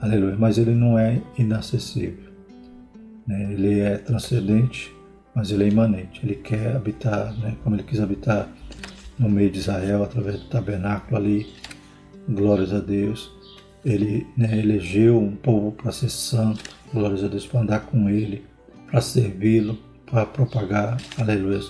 Aleluia. 0.00 0.34
Mas 0.36 0.58
ele 0.58 0.74
não 0.74 0.98
é 0.98 1.22
inacessível. 1.38 2.32
Né? 3.24 3.52
Ele 3.52 3.78
é 3.78 3.96
transcendente 3.96 4.92
mas 5.34 5.50
ele 5.50 5.64
é 5.64 5.68
imanente. 5.68 6.20
Ele 6.24 6.34
quer 6.34 6.76
habitar, 6.76 7.32
né, 7.38 7.56
como 7.62 7.76
ele 7.76 7.82
quis 7.82 8.00
habitar 8.00 8.48
no 9.18 9.28
meio 9.28 9.50
de 9.50 9.58
Israel, 9.58 10.02
através 10.02 10.40
do 10.40 10.46
tabernáculo 10.46 11.16
ali. 11.16 11.46
Glórias 12.28 12.72
a 12.72 12.78
Deus. 12.78 13.32
Ele 13.84 14.26
né, 14.36 14.58
elegeu 14.58 15.18
um 15.18 15.34
povo 15.34 15.72
para 15.72 15.90
ser 15.90 16.08
santo, 16.08 16.62
glórias 16.92 17.24
a 17.24 17.28
Deus, 17.28 17.46
para 17.46 17.60
andar 17.60 17.80
com 17.80 18.08
ele, 18.08 18.44
para 18.86 19.00
servi-lo, 19.00 19.76
para 20.06 20.24
propagar, 20.26 21.00
aleluia, 21.18 21.60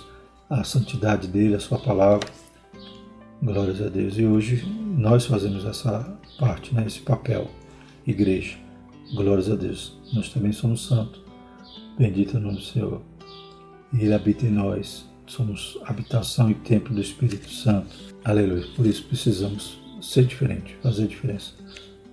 a 0.49 0.63
santidade 0.63 1.27
dele, 1.27 1.55
a 1.55 1.59
sua 1.59 1.79
palavra. 1.79 2.27
Glórias 3.41 3.81
a 3.81 3.89
Deus. 3.89 4.17
E 4.17 4.25
hoje 4.25 4.63
nós 4.97 5.25
fazemos 5.25 5.65
essa 5.65 6.17
parte, 6.37 6.73
né, 6.73 6.83
esse 6.85 6.99
papel, 6.99 7.49
igreja. 8.05 8.57
Glórias 9.15 9.49
a 9.49 9.55
Deus. 9.55 9.97
Nós 10.13 10.29
também 10.29 10.51
somos 10.51 10.85
santos. 10.85 11.21
Bendito 11.97 12.37
é 12.37 12.39
o 12.39 12.43
nome 12.43 12.57
do 12.57 12.63
Senhor. 12.63 13.01
Ele 13.93 14.13
habita 14.13 14.45
em 14.45 14.51
nós. 14.51 15.05
Somos 15.27 15.77
habitação 15.85 16.49
e 16.49 16.53
templo 16.53 16.93
do 16.93 17.01
Espírito 17.01 17.49
Santo. 17.49 17.95
Aleluia. 18.23 18.65
Por 18.75 18.85
isso 18.85 19.03
precisamos 19.03 19.77
ser 20.01 20.25
diferente, 20.25 20.75
fazer 20.81 21.07
diferença. 21.07 21.51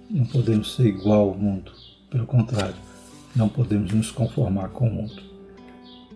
Não 0.08 0.24
podemos 0.24 0.74
ser 0.74 0.86
igual 0.86 1.30
ao 1.30 1.34
mundo. 1.34 1.72
Pelo 2.10 2.26
contrário, 2.26 2.74
não 3.34 3.48
podemos 3.48 3.92
nos 3.92 4.10
conformar 4.10 4.68
com 4.68 4.88
o 4.88 4.92
mundo. 4.92 5.30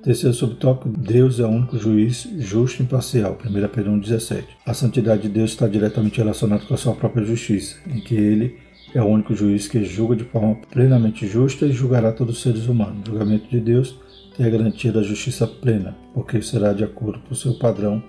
Terceiro 0.02 0.34
subtópico, 0.34 0.90
Deus 0.90 1.40
é 1.40 1.46
o 1.46 1.48
único 1.48 1.78
juiz 1.78 2.28
justo 2.38 2.82
e 2.82 2.84
imparcial. 2.84 3.38
1 3.42 3.68
Pedro 3.68 3.92
1,17. 3.92 4.44
A 4.66 4.74
santidade 4.74 5.22
de 5.22 5.28
Deus 5.30 5.52
está 5.52 5.66
diretamente 5.66 6.18
relacionada 6.18 6.62
com 6.66 6.74
a 6.74 6.76
sua 6.76 6.94
própria 6.94 7.24
justiça, 7.24 7.76
em 7.86 8.00
que 8.00 8.14
ele 8.14 8.58
é 8.94 9.00
o 9.00 9.06
único 9.06 9.34
juiz 9.34 9.66
que 9.66 9.82
julga 9.82 10.14
de 10.14 10.24
forma 10.24 10.56
plenamente 10.70 11.26
justa 11.26 11.64
e 11.64 11.72
julgará 11.72 12.12
todos 12.12 12.36
os 12.36 12.42
seres 12.42 12.66
humanos. 12.66 13.00
O 13.08 13.12
julgamento 13.12 13.48
de 13.48 13.58
Deus 13.58 13.96
tem 14.36 14.46
a 14.46 14.50
garantia 14.50 14.92
da 14.92 15.02
justiça 15.02 15.46
plena, 15.46 15.96
porque 16.12 16.42
será 16.42 16.72
de 16.72 16.84
acordo 16.84 17.20
com 17.20 17.32
o 17.32 17.36
seu 17.36 17.54
padrão 17.54 18.02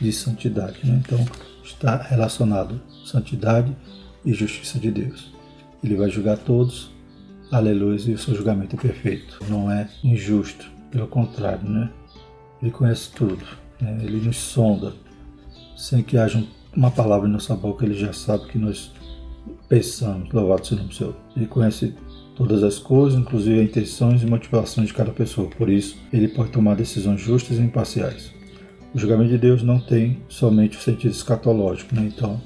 de 0.00 0.12
santidade. 0.12 0.78
Né? 0.84 1.00
Então, 1.04 1.24
está 1.62 1.96
relacionado 1.96 2.80
santidade 3.04 3.76
e 4.24 4.32
justiça 4.32 4.78
de 4.78 4.90
Deus. 4.90 5.32
Ele 5.82 5.96
vai 5.96 6.08
julgar 6.08 6.38
todos, 6.38 6.90
aleluia, 7.50 7.98
e 8.06 8.14
o 8.14 8.18
seu 8.18 8.34
julgamento 8.34 8.76
é 8.76 8.78
perfeito, 8.78 9.38
não 9.48 9.70
é 9.70 9.88
injusto 10.02 10.70
pelo 10.90 11.08
contrário, 11.08 11.68
né? 11.68 11.90
Ele 12.60 12.70
conhece 12.70 13.10
tudo, 13.10 13.44
né? 13.80 13.98
ele 14.02 14.24
nos 14.24 14.36
sonda. 14.36 14.92
Sem 15.76 16.02
que 16.02 16.16
haja 16.16 16.44
uma 16.76 16.90
palavra 16.90 17.28
em 17.28 17.32
nossa 17.32 17.56
boca, 17.56 17.84
ele 17.84 17.94
já 17.94 18.12
sabe 18.12 18.46
que 18.46 18.58
nós 18.58 18.92
pensamos. 19.68 20.30
Louvado 20.30 20.64
seja 20.64 20.82
o 20.82 20.92
Senhor. 20.92 21.16
Ele 21.34 21.46
conhece 21.46 21.94
todas 22.34 22.62
as 22.62 22.78
coisas, 22.78 23.18
inclusive 23.18 23.60
as 23.60 23.68
intenções 23.68 24.22
e 24.22 24.26
motivações 24.26 24.88
de 24.88 24.94
cada 24.94 25.12
pessoa. 25.12 25.48
Por 25.48 25.68
isso, 25.68 25.96
ele 26.12 26.28
pode 26.28 26.50
tomar 26.50 26.74
decisões 26.76 27.20
justas 27.20 27.58
e 27.58 27.60
imparciais. 27.60 28.32
O 28.94 28.98
julgamento 28.98 29.30
de 29.30 29.38
Deus 29.38 29.62
não 29.62 29.80
tem 29.80 30.20
somente 30.28 30.76
o 30.76 30.80
sentido 30.80 31.12
escatológico, 31.12 31.94
né? 31.94 32.10
então 32.14 32.40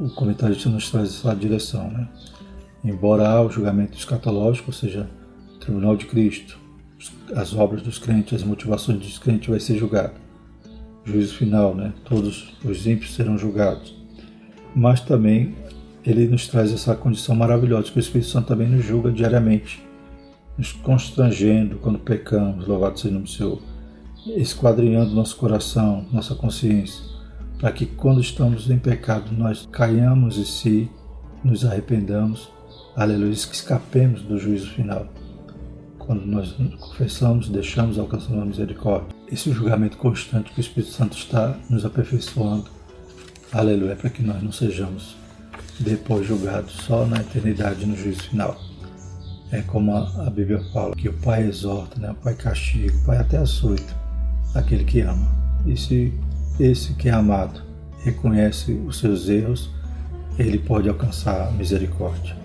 o 0.00 0.08
comentarista 0.10 0.68
nos 0.68 0.90
traz 0.90 1.10
essa 1.10 1.34
direção. 1.34 1.90
Né? 1.90 2.08
Embora 2.84 3.28
há 3.28 3.42
o 3.42 3.50
julgamento 3.50 3.96
escatológico, 3.96 4.70
ou 4.70 4.74
seja, 4.74 5.08
o 5.54 5.58
tribunal 5.58 5.96
de 5.96 6.06
Cristo, 6.06 6.58
as 7.34 7.54
obras 7.54 7.82
dos 7.82 7.98
crentes, 7.98 8.34
as 8.34 8.44
motivações 8.44 8.98
dos 8.98 9.18
crentes 9.18 9.48
vai 9.48 9.60
ser 9.60 9.76
julgado. 9.76 10.14
Juízo 11.04 11.34
final, 11.34 11.74
né? 11.74 11.92
Todos 12.04 12.54
os 12.64 12.86
ímpios 12.86 13.14
serão 13.14 13.36
julgados. 13.36 13.94
Mas 14.74 15.00
também 15.00 15.54
ele 16.04 16.26
nos 16.26 16.48
traz 16.48 16.72
essa 16.72 16.94
condição 16.96 17.34
maravilhosa 17.34 17.90
que 17.90 17.98
o 17.98 18.00
Espírito 18.00 18.30
Santo 18.30 18.48
também 18.48 18.68
nos 18.68 18.84
julga 18.84 19.12
diariamente, 19.12 19.82
nos 20.58 20.72
constrangendo 20.72 21.76
quando 21.76 21.98
pecamos, 21.98 22.66
louvado 22.66 22.98
seja 22.98 23.10
o 23.10 23.14
nome 23.14 23.26
do 23.26 23.30
Senhor, 23.30 23.62
esquadrinhando 24.36 25.14
nosso 25.14 25.36
coração, 25.36 26.04
nossa 26.12 26.34
consciência, 26.34 27.02
para 27.58 27.70
que 27.70 27.86
quando 27.86 28.20
estamos 28.20 28.68
em 28.68 28.78
pecado 28.78 29.32
nós 29.32 29.68
caiamos 29.70 30.36
e 30.36 30.44
se 30.44 30.90
nos 31.44 31.64
arrependamos, 31.64 32.48
aleluia, 32.96 33.32
que 33.32 33.54
escapemos 33.54 34.22
do 34.22 34.38
juízo 34.38 34.70
final. 34.70 35.06
Quando 35.98 36.26
nós 36.26 36.52
confessamos, 36.80 37.48
deixamos, 37.48 37.96
alcançando 37.96 38.40
a 38.40 38.44
misericórdia. 38.44 39.08
Esse 39.30 39.52
julgamento 39.52 39.96
constante 39.96 40.50
que 40.50 40.58
o 40.58 40.60
Espírito 40.60 40.92
Santo 40.92 41.16
está 41.16 41.56
nos 41.70 41.84
aperfeiçoando, 41.84 42.66
aleluia, 43.52 43.94
para 43.94 44.10
que 44.10 44.20
nós 44.20 44.42
não 44.42 44.50
sejamos 44.50 45.21
depois 45.80 46.26
julgados 46.26 46.72
só 46.72 47.06
na 47.06 47.20
eternidade, 47.20 47.86
no 47.86 47.96
juízo 47.96 48.22
final. 48.24 48.60
É 49.50 49.60
como 49.62 49.94
a, 49.94 50.26
a 50.26 50.30
Bíblia 50.30 50.62
fala, 50.72 50.94
que 50.94 51.08
o 51.08 51.12
Pai 51.12 51.46
exorta, 51.46 52.00
né? 52.00 52.10
o 52.10 52.14
Pai 52.14 52.34
castiga, 52.34 52.94
o 52.96 53.04
Pai 53.04 53.18
até 53.18 53.38
açoita 53.38 54.02
aquele 54.54 54.84
que 54.84 55.00
ama. 55.00 55.28
E 55.66 55.76
se 55.76 56.12
esse 56.58 56.94
que 56.94 57.08
é 57.08 57.12
amado 57.12 57.62
reconhece 58.02 58.72
os 58.72 58.98
seus 58.98 59.28
erros, 59.28 59.70
ele 60.38 60.58
pode 60.58 60.88
alcançar 60.88 61.48
a 61.48 61.50
misericórdia. 61.50 62.36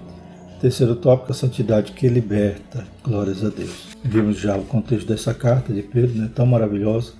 Terceiro 0.60 0.96
tópico, 0.96 1.32
a 1.32 1.36
santidade 1.36 1.92
que 1.92 2.08
liberta. 2.08 2.86
Glórias 3.04 3.44
a 3.44 3.50
Deus. 3.50 3.96
Vimos 4.04 4.40
já 4.40 4.56
o 4.56 4.63
contexto 4.63 5.08
dessa 5.08 5.34
carta 5.34 5.72
de 5.72 5.84
Pedro, 5.84 6.18
né, 6.18 6.30
tão 6.34 6.46
maravilhosa. 6.46 7.13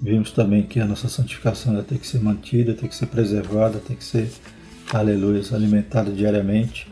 Vimos 0.00 0.30
também 0.30 0.62
que 0.62 0.78
a 0.78 0.86
nossa 0.86 1.08
santificação 1.08 1.82
tem 1.82 1.98
que 1.98 2.06
ser 2.06 2.20
mantida, 2.20 2.74
tem 2.74 2.88
que 2.88 2.94
ser 2.94 3.06
preservada, 3.06 3.80
tem 3.80 3.96
que 3.96 4.04
ser, 4.04 4.30
aleluia, 4.92 5.42
alimentada 5.52 6.10
diariamente. 6.10 6.86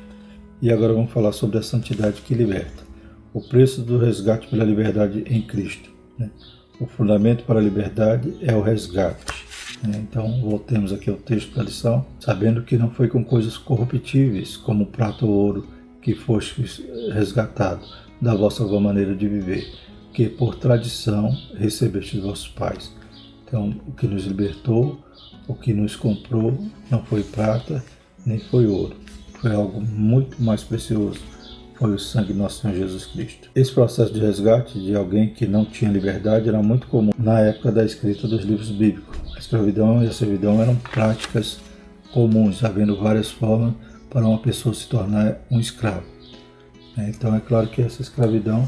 E 0.60 0.72
agora 0.72 0.92
vamos 0.92 1.10
falar 1.10 1.32
sobre 1.32 1.58
a 1.58 1.62
santidade 1.62 2.22
que 2.22 2.34
liberta. 2.34 2.84
O 3.32 3.40
preço 3.40 3.82
do 3.82 3.98
resgate 3.98 4.48
pela 4.48 4.64
liberdade 4.64 5.24
em 5.26 5.42
Cristo. 5.42 5.90
Né? 6.18 6.30
O 6.80 6.86
fundamento 6.86 7.44
para 7.44 7.58
a 7.58 7.62
liberdade 7.62 8.34
é 8.40 8.54
o 8.54 8.62
resgate. 8.62 9.24
Né? 9.82 9.98
Então, 10.08 10.40
voltemos 10.40 10.92
aqui 10.92 11.10
ao 11.10 11.16
texto 11.16 11.54
da 11.54 11.62
lição, 11.62 12.06
sabendo 12.18 12.62
que 12.62 12.76
não 12.76 12.90
foi 12.90 13.08
com 13.08 13.22
coisas 13.22 13.56
corruptíveis, 13.56 14.56
como 14.56 14.86
prata 14.86 15.26
ou 15.26 15.32
ouro, 15.32 15.66
que 16.00 16.14
fostes 16.14 16.82
resgatado 17.12 17.84
da 18.20 18.34
vossa 18.34 18.64
boa 18.64 18.80
maneira 18.80 19.14
de 19.14 19.28
viver, 19.28 19.66
que 20.12 20.28
por 20.28 20.54
tradição 20.54 21.36
recebeste 21.54 22.16
de 22.16 22.22
vossos 22.22 22.48
pais. 22.48 22.94
Então, 23.44 23.74
o 23.86 23.92
que 23.92 24.06
nos 24.06 24.24
libertou, 24.24 24.98
o 25.48 25.54
que 25.54 25.72
nos 25.72 25.96
comprou, 25.96 26.58
não 26.90 27.02
foi 27.04 27.22
prata, 27.22 27.84
nem 28.24 28.38
foi 28.38 28.66
ouro. 28.66 28.96
Foi 29.40 29.52
algo 29.54 29.80
muito 29.80 30.42
mais 30.42 30.64
precioso. 30.64 31.20
Foi 31.74 31.94
o 31.94 31.98
sangue 31.98 32.32
nosso 32.32 32.62
Senhor 32.62 32.74
Jesus 32.74 33.04
Cristo. 33.06 33.50
Esse 33.54 33.70
processo 33.70 34.12
de 34.12 34.18
resgate 34.18 34.80
de 34.80 34.94
alguém 34.94 35.28
que 35.28 35.46
não 35.46 35.64
tinha 35.64 35.90
liberdade 35.90 36.48
era 36.48 36.62
muito 36.62 36.86
comum 36.86 37.12
na 37.18 37.40
época 37.40 37.70
da 37.70 37.84
escrita 37.84 38.26
dos 38.26 38.44
livros 38.44 38.70
bíblicos. 38.70 39.16
A 39.36 39.38
escravidão 39.38 40.02
e 40.02 40.06
a 40.06 40.12
servidão 40.12 40.60
eram 40.60 40.74
práticas 40.76 41.58
comuns, 42.12 42.64
havendo 42.64 42.96
várias 42.98 43.30
formas 43.30 43.74
para 44.08 44.26
uma 44.26 44.38
pessoa 44.38 44.74
se 44.74 44.88
tornar 44.88 45.36
um 45.50 45.60
escravo. 45.60 46.06
Né? 46.96 47.12
Então 47.14 47.34
é 47.34 47.40
claro 47.40 47.68
que 47.68 47.82
essa 47.82 48.00
escravidão 48.00 48.66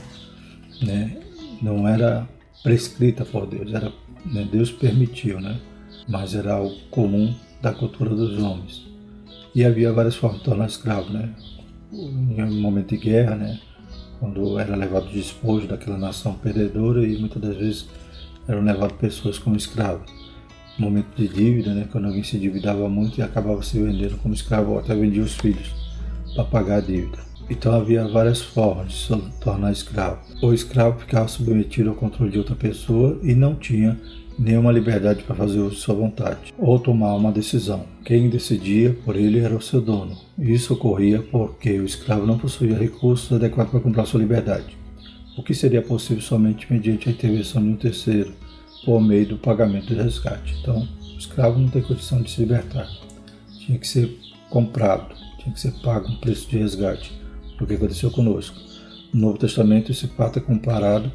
né, 0.83 1.17
não 1.63 1.89
era 1.89 2.29
prescrita 2.63 3.25
por 3.25 3.47
Deus, 3.47 3.73
era, 3.73 3.91
né, 4.27 4.47
Deus 4.51 4.71
permitiu, 4.71 5.41
né? 5.41 5.59
Mas 6.09 6.35
era 6.35 6.55
algo 6.55 6.75
comum 6.91 7.35
da 7.61 7.73
cultura 7.73 8.11
dos 8.15 8.43
homens. 8.43 8.87
E 9.55 9.65
havia 9.65 9.93
várias 9.93 10.17
formas 10.17 10.39
de 10.39 10.45
tornar 10.45 10.67
escravo. 10.67 11.11
Né? 11.11 11.31
Em 11.93 12.61
momento 12.61 12.89
de 12.89 12.97
guerra, 12.97 13.35
né? 13.35 13.61
quando 14.19 14.59
era 14.59 14.75
levado 14.75 15.09
despojo 15.11 15.67
daquela 15.67 15.99
nação 15.99 16.35
perdedora 16.35 17.07
e 17.07 17.17
muitas 17.19 17.41
das 17.41 17.57
vezes 17.57 17.89
eram 18.47 18.63
levadas 18.63 18.97
pessoas 18.99 19.39
como 19.39 19.57
escravos 19.57 20.11
momento 20.79 21.09
de 21.17 21.29
dívida, 21.29 21.75
né, 21.75 21.89
quando 21.91 22.07
alguém 22.07 22.23
se 22.23 22.37
endividava 22.37 22.89
muito 22.89 23.19
e 23.19 23.23
acabava 23.23 23.63
se 23.63 23.79
vendendo 23.79 24.17
como 24.19 24.33
escravo 24.33 24.73
ou 24.73 24.79
até 24.79 24.95
vendia 24.95 25.23
os 25.23 25.35
filhos 25.35 25.75
para 26.35 26.45
pagar 26.45 26.77
a 26.77 26.81
dívida. 26.81 27.19
Então 27.51 27.73
havia 27.73 28.07
várias 28.07 28.41
formas 28.41 28.93
de 28.93 28.99
se 28.99 29.17
tornar 29.41 29.73
escravo. 29.73 30.21
O 30.43 30.53
escravo 30.53 31.01
ficava 31.01 31.27
submetido 31.27 31.91
ao 31.91 31.97
controle 31.97 32.31
de 32.31 32.39
outra 32.39 32.55
pessoa 32.55 33.19
e 33.23 33.35
não 33.35 33.55
tinha 33.55 33.99
nenhuma 34.39 34.71
liberdade 34.71 35.25
para 35.25 35.35
fazer 35.35 35.69
sua 35.73 35.95
vontade 35.95 36.55
ou 36.57 36.79
tomar 36.79 37.15
uma 37.15 37.33
decisão. 37.33 37.85
Quem 38.05 38.31
decidia 38.31 38.97
por 39.05 39.17
ele 39.17 39.41
era 39.41 39.57
o 39.57 39.61
seu 39.61 39.81
dono. 39.81 40.17
Isso 40.39 40.75
ocorria 40.75 41.21
porque 41.21 41.79
o 41.79 41.85
escravo 41.85 42.27
não 42.27 42.39
possuía 42.39 42.79
recursos 42.79 43.33
adequados 43.33 43.73
para 43.73 43.81
comprar 43.81 44.07
sua 44.07 44.21
liberdade, 44.21 44.77
o 45.37 45.43
que 45.43 45.55
seria 45.55 45.83
possível 45.83 46.23
somente 46.23 46.73
mediante 46.73 47.09
a 47.09 47.13
intervenção 47.13 47.63
de 47.63 47.69
um 47.69 47.77
terceiro 47.77 48.33
por 48.85 49.01
meio 49.01 49.27
do 49.27 49.39
pagamento 49.39 49.89
de 49.89 49.95
resgate. 49.95 50.57
Então, 50.61 50.89
o 51.15 51.19
escravo 51.19 51.59
não 51.59 51.69
tem 51.69 51.83
condição 51.83 52.23
de 52.23 52.31
se 52.31 52.41
libertar. 52.41 52.89
Tinha 53.59 53.79
que 53.79 53.89
ser 53.89 54.17
comprado, 54.49 55.15
tinha 55.39 55.53
que 55.53 55.61
ser 55.61 55.73
pago 55.83 56.09
um 56.09 56.17
preço 56.17 56.49
de 56.49 56.59
resgate. 56.59 57.13
O 57.61 57.67
que 57.67 57.75
aconteceu 57.75 58.11
conosco? 58.11 58.57
No 59.13 59.23
Novo 59.23 59.39
Testamento, 59.39 59.91
esse 59.91 60.07
fato 60.07 60.39
é 60.39 60.43
comparado 60.43 61.11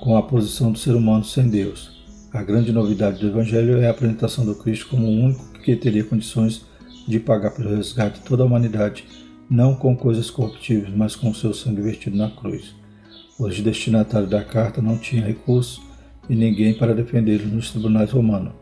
com 0.00 0.16
a 0.16 0.22
posição 0.22 0.70
do 0.70 0.78
ser 0.78 0.94
humano 0.94 1.24
sem 1.24 1.48
Deus. 1.48 1.95
A 2.36 2.42
grande 2.42 2.70
novidade 2.70 3.18
do 3.18 3.28
Evangelho 3.28 3.78
é 3.78 3.86
a 3.86 3.90
apresentação 3.90 4.44
do 4.44 4.54
Cristo 4.54 4.88
como 4.90 5.06
o 5.06 5.24
único 5.24 5.52
que 5.64 5.74
teria 5.74 6.04
condições 6.04 6.66
de 7.08 7.18
pagar 7.18 7.52
pelo 7.52 7.74
resgate 7.74 8.20
toda 8.20 8.42
a 8.42 8.46
humanidade, 8.46 9.06
não 9.48 9.74
com 9.74 9.96
coisas 9.96 10.30
corruptíveis, 10.30 10.94
mas 10.94 11.16
com 11.16 11.32
seu 11.32 11.54
sangue 11.54 11.80
vertido 11.80 12.14
na 12.14 12.30
cruz. 12.30 12.74
Os 13.38 13.58
destinatários 13.58 14.28
da 14.28 14.44
carta 14.44 14.82
não 14.82 14.98
tinham 14.98 15.26
recursos 15.26 15.80
e 16.28 16.36
ninguém 16.36 16.74
para 16.74 16.94
defendê-los 16.94 17.50
nos 17.50 17.70
tribunais 17.70 18.10
romanos. 18.10 18.52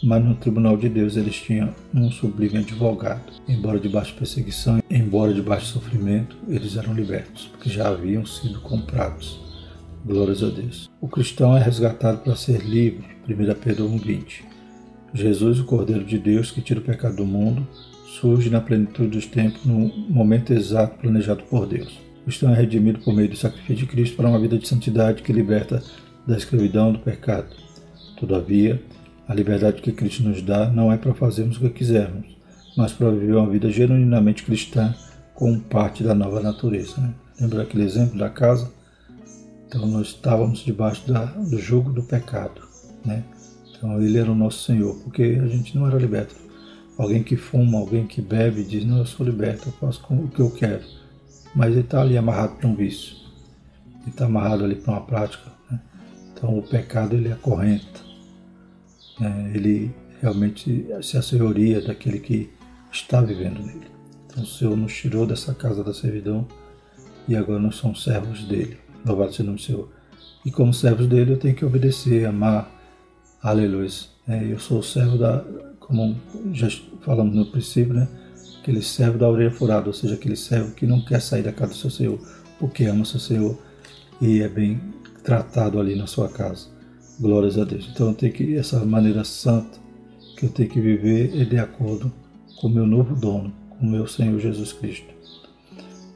Mas 0.00 0.24
no 0.24 0.36
tribunal 0.36 0.76
de 0.76 0.88
Deus 0.88 1.16
eles 1.16 1.34
tinham 1.34 1.74
um 1.92 2.12
sublime 2.12 2.58
advogado. 2.58 3.32
Embora 3.48 3.80
de 3.80 3.88
perseguição, 3.88 4.80
embora 4.88 5.34
de 5.34 5.42
sofrimento, 5.66 6.36
eles 6.46 6.76
eram 6.76 6.94
libertos, 6.94 7.48
porque 7.48 7.68
já 7.68 7.88
haviam 7.88 8.24
sido 8.24 8.60
comprados. 8.60 9.40
Glórias 10.06 10.40
a 10.40 10.50
Deus. 10.50 10.88
O 11.00 11.08
cristão 11.08 11.56
é 11.56 11.60
resgatado 11.60 12.18
para 12.18 12.36
ser 12.36 12.62
livre, 12.62 13.13
1 13.26 13.54
Pedro 13.54 13.88
1,20 13.88 14.44
Jesus, 15.14 15.58
o 15.58 15.64
Cordeiro 15.64 16.04
de 16.04 16.18
Deus 16.18 16.50
que 16.50 16.60
tira 16.60 16.78
o 16.78 16.82
pecado 16.82 17.16
do 17.16 17.24
mundo, 17.24 17.66
surge 18.20 18.50
na 18.50 18.60
plenitude 18.60 19.08
dos 19.08 19.24
tempos 19.24 19.64
no 19.64 19.90
momento 20.10 20.52
exato 20.52 20.98
planejado 20.98 21.42
por 21.44 21.66
Deus. 21.66 21.98
O 22.20 22.24
cristão 22.24 22.52
é 22.52 22.54
redimido 22.54 22.98
por 22.98 23.14
meio 23.14 23.30
do 23.30 23.36
sacrifício 23.36 23.76
de 23.76 23.86
Cristo 23.86 24.16
para 24.16 24.28
uma 24.28 24.38
vida 24.38 24.58
de 24.58 24.68
santidade 24.68 25.22
que 25.22 25.32
liberta 25.32 25.82
da 26.26 26.36
escravidão 26.36 26.92
do 26.92 26.98
pecado. 26.98 27.46
Todavia, 28.18 28.82
a 29.26 29.34
liberdade 29.34 29.80
que 29.80 29.92
Cristo 29.92 30.22
nos 30.22 30.42
dá 30.42 30.68
não 30.68 30.92
é 30.92 30.98
para 30.98 31.14
fazermos 31.14 31.56
o 31.56 31.60
que 31.60 31.70
quisermos, 31.70 32.26
mas 32.76 32.92
para 32.92 33.10
viver 33.10 33.36
uma 33.36 33.48
vida 33.48 33.70
genuinamente 33.70 34.42
cristã 34.42 34.94
como 35.32 35.60
parte 35.60 36.02
da 36.02 36.14
nova 36.14 36.42
natureza. 36.42 37.00
Né? 37.00 37.14
Lembra 37.40 37.62
aquele 37.62 37.84
exemplo 37.84 38.18
da 38.18 38.28
casa? 38.28 38.70
Então 39.66 39.86
nós 39.86 40.08
estávamos 40.08 40.58
debaixo 40.58 41.10
da, 41.10 41.24
do 41.24 41.58
jugo 41.58 41.90
do 41.90 42.02
pecado. 42.02 42.73
Né? 43.04 43.24
Então 43.70 44.00
ele 44.00 44.18
era 44.18 44.30
o 44.30 44.34
nosso 44.34 44.64
Senhor, 44.64 44.94
porque 45.02 45.22
a 45.22 45.46
gente 45.46 45.76
não 45.76 45.86
era 45.86 45.98
liberto 45.98 46.44
Alguém 46.96 47.24
que 47.24 47.36
fuma, 47.36 47.78
alguém 47.78 48.06
que 48.06 48.22
bebe, 48.22 48.62
diz: 48.62 48.84
Não, 48.84 48.98
eu 48.98 49.06
sou 49.06 49.26
liberto, 49.26 49.68
eu 49.68 49.72
faço 49.72 50.04
o 50.10 50.28
que 50.28 50.40
eu 50.40 50.50
quero. 50.50 50.84
Mas 51.54 51.72
ele 51.72 51.80
está 51.80 52.00
ali 52.00 52.16
amarrado 52.16 52.56
para 52.56 52.68
um 52.68 52.74
vício, 52.74 53.16
ele 54.00 54.10
está 54.10 54.26
amarrado 54.26 54.64
ali 54.64 54.76
para 54.76 54.92
uma 54.92 55.00
prática. 55.00 55.50
Né? 55.70 55.80
Então 56.32 56.56
o 56.56 56.62
pecado 56.62 57.16
ele 57.16 57.32
acorrenta, 57.32 58.00
né? 59.18 59.52
ele 59.54 59.94
realmente 60.20 60.86
se 61.02 61.16
assenhoria 61.16 61.80
daquele 61.80 62.20
que 62.20 62.50
está 62.92 63.20
vivendo 63.20 63.60
nele. 63.60 63.88
Então 64.26 64.42
o 64.44 64.46
Senhor 64.46 64.76
nos 64.76 64.92
tirou 64.92 65.26
dessa 65.26 65.52
casa 65.52 65.82
da 65.82 65.92
servidão 65.92 66.46
e 67.26 67.36
agora 67.36 67.58
nós 67.58 67.74
somos 67.74 68.04
servos 68.04 68.44
dele. 68.44 68.78
Louvado 69.04 69.32
seja 69.32 69.42
o 69.42 69.46
nome 69.46 69.58
do 69.58 69.62
Senhor. 69.62 69.88
E 70.44 70.50
como 70.50 70.72
servos 70.72 71.06
dele 71.08 71.32
eu 71.32 71.38
tenho 71.38 71.54
que 71.54 71.64
obedecer, 71.64 72.24
amar. 72.24 72.70
Aleluia. 73.44 73.90
É, 74.26 74.42
eu 74.42 74.58
sou 74.58 74.82
servo 74.82 75.18
da, 75.18 75.44
como 75.78 76.16
já 76.54 76.66
falamos 77.02 77.34
no 77.34 77.44
princípio, 77.44 77.92
né? 77.92 78.08
Aquele 78.58 78.80
servo 78.80 79.18
da 79.18 79.28
orelha 79.28 79.50
furada, 79.50 79.86
ou 79.86 79.92
seja, 79.92 80.14
aquele 80.14 80.34
servo 80.34 80.74
que 80.74 80.86
não 80.86 81.04
quer 81.04 81.20
sair 81.20 81.42
da 81.42 81.52
casa 81.52 81.72
do 81.72 81.76
seu 81.76 81.90
Senhor, 81.90 82.18
porque 82.58 82.86
ama 82.86 83.02
o 83.02 83.04
seu 83.04 83.20
Senhor 83.20 83.58
e 84.18 84.40
é 84.40 84.48
bem 84.48 84.80
tratado 85.22 85.78
ali 85.78 85.94
na 85.94 86.06
sua 86.06 86.30
casa. 86.30 86.68
Glórias 87.20 87.58
a 87.58 87.64
Deus. 87.64 87.86
Então 87.92 88.08
eu 88.08 88.14
tenho 88.14 88.32
que, 88.32 88.56
essa 88.56 88.82
maneira 88.82 89.24
santa 89.24 89.78
que 90.38 90.46
eu 90.46 90.48
tenho 90.48 90.70
que 90.70 90.80
viver 90.80 91.38
é 91.38 91.44
de 91.44 91.58
acordo 91.58 92.10
com 92.58 92.68
o 92.68 92.70
meu 92.70 92.86
novo 92.86 93.14
dono, 93.14 93.52
com 93.68 93.86
o 93.86 93.90
meu 93.90 94.06
Senhor 94.06 94.40
Jesus 94.40 94.72
Cristo. 94.72 95.12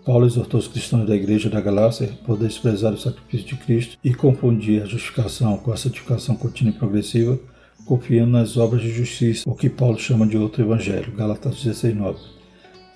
Paulo 0.08 0.24
exortou 0.24 0.58
os 0.58 0.66
cristãos 0.66 1.06
da 1.06 1.14
igreja 1.14 1.50
da 1.50 1.60
Galácia 1.60 2.08
por 2.24 2.38
desprezar 2.38 2.94
o 2.94 2.98
sacrifício 2.98 3.46
de 3.46 3.56
Cristo 3.56 3.98
e 4.02 4.14
confundir 4.14 4.82
a 4.82 4.86
justificação 4.86 5.58
com 5.58 5.70
a 5.70 5.76
santificação 5.76 6.34
contínua 6.34 6.72
e 6.72 6.78
progressiva 6.78 7.38
confiando 7.84 8.32
nas 8.32 8.56
obras 8.56 8.80
de 8.80 8.90
justiça, 8.90 9.42
o 9.46 9.54
que 9.54 9.68
Paulo 9.68 9.98
chama 9.98 10.26
de 10.26 10.38
outro 10.38 10.62
evangelho, 10.62 11.12
Gálatas 11.12 11.62
16:9. 11.62 12.16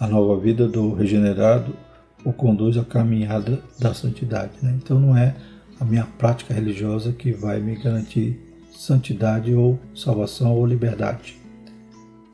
A 0.00 0.06
nova 0.06 0.40
vida 0.40 0.66
do 0.66 0.94
regenerado 0.94 1.76
o 2.24 2.32
conduz 2.32 2.78
à 2.78 2.84
caminhada 2.84 3.62
da 3.78 3.92
santidade. 3.92 4.52
Né? 4.62 4.78
Então 4.82 4.98
não 4.98 5.14
é 5.14 5.36
a 5.78 5.84
minha 5.84 6.04
prática 6.16 6.54
religiosa 6.54 7.12
que 7.12 7.30
vai 7.30 7.60
me 7.60 7.76
garantir 7.76 8.40
santidade 8.72 9.54
ou 9.54 9.78
salvação 9.94 10.54
ou 10.54 10.64
liberdade. 10.64 11.36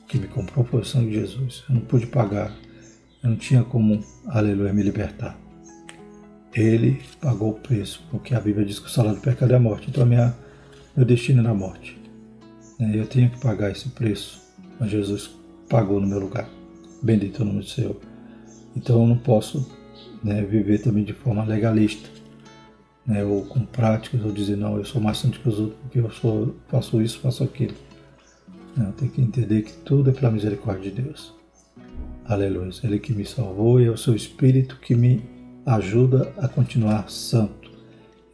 O 0.04 0.06
que 0.06 0.18
me 0.18 0.28
comprou 0.28 0.64
foi 0.64 0.82
o 0.82 0.84
sangue 0.84 1.10
de 1.10 1.14
Jesus. 1.16 1.64
Eu 1.68 1.74
não 1.74 1.82
pude 1.82 2.06
pagar, 2.06 2.54
eu 3.22 3.30
não 3.30 3.36
tinha 3.36 3.62
como, 3.62 4.02
aleluia, 4.26 4.72
me 4.72 4.82
libertar. 4.82 5.38
Ele 6.54 7.00
pagou 7.20 7.50
o 7.50 7.54
preço, 7.54 8.04
porque 8.10 8.34
a 8.34 8.40
Bíblia 8.40 8.64
diz 8.64 8.78
que 8.78 8.86
o 8.86 8.90
salário 8.90 9.18
do 9.18 9.22
pecado 9.22 9.52
é 9.52 9.56
a 9.56 9.60
morte. 9.60 9.90
Então 9.90 10.06
minha, 10.06 10.34
meu 10.96 11.04
destino 11.04 11.40
era 11.40 11.50
a 11.50 11.54
morte. 11.54 11.98
É, 12.80 12.98
eu 12.98 13.06
tinha 13.06 13.28
que 13.28 13.40
pagar 13.40 13.70
esse 13.70 13.88
preço, 13.90 14.40
mas 14.78 14.90
Jesus 14.90 15.30
pagou 15.68 16.00
no 16.00 16.06
meu 16.06 16.20
lugar. 16.20 16.48
Bendito 17.02 17.42
o 17.42 17.44
nome 17.44 17.60
do 17.60 17.66
Senhor. 17.66 18.00
Então 18.76 19.02
eu 19.02 19.06
não 19.06 19.18
posso 19.18 19.70
né, 20.22 20.42
viver 20.42 20.78
também 20.78 21.04
de 21.04 21.12
forma 21.12 21.44
legalista, 21.44 22.08
né, 23.06 23.24
ou 23.24 23.44
com 23.46 23.64
práticas, 23.64 24.24
ou 24.24 24.30
dizer, 24.30 24.56
não, 24.56 24.76
eu 24.76 24.84
sou 24.84 25.00
mais 25.00 25.18
santo 25.18 25.40
que 25.40 25.48
os 25.48 25.58
outros 25.58 25.78
porque 25.80 25.98
eu 25.98 26.10
sou, 26.10 26.56
faço 26.68 27.00
isso, 27.02 27.20
faço 27.20 27.42
aquilo. 27.42 27.74
Eu 28.76 28.92
tenho 28.92 29.10
que 29.10 29.20
entender 29.20 29.62
que 29.62 29.72
tudo 29.72 30.10
é 30.10 30.12
pela 30.12 30.30
misericórdia 30.30 30.90
de 30.90 31.02
Deus. 31.02 31.37
Aleluia. 32.28 32.70
Ele 32.84 32.98
que 32.98 33.14
me 33.14 33.24
salvou 33.24 33.80
e 33.80 33.86
é 33.86 33.90
o 33.90 33.96
seu 33.96 34.14
Espírito 34.14 34.78
que 34.82 34.94
me 34.94 35.22
ajuda 35.64 36.30
a 36.36 36.46
continuar 36.46 37.08
santo. 37.08 37.70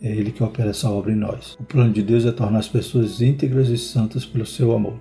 É 0.03 0.11
Ele 0.11 0.33
que 0.33 0.43
opera 0.43 0.71
essa 0.71 0.91
obra 0.91 1.13
em 1.13 1.17
nós. 1.17 1.57
O 1.61 1.63
plano 1.63 1.93
de 1.93 2.03
Deus 2.03 2.27
é 2.27 2.33
tornar 2.33 2.59
as 2.59 2.67
pessoas 2.69 3.21
íntegras 3.21 3.69
e 3.69 3.79
santas 3.79 4.27
pelo 4.27 4.45
seu 4.45 4.75
amor. 4.75 4.99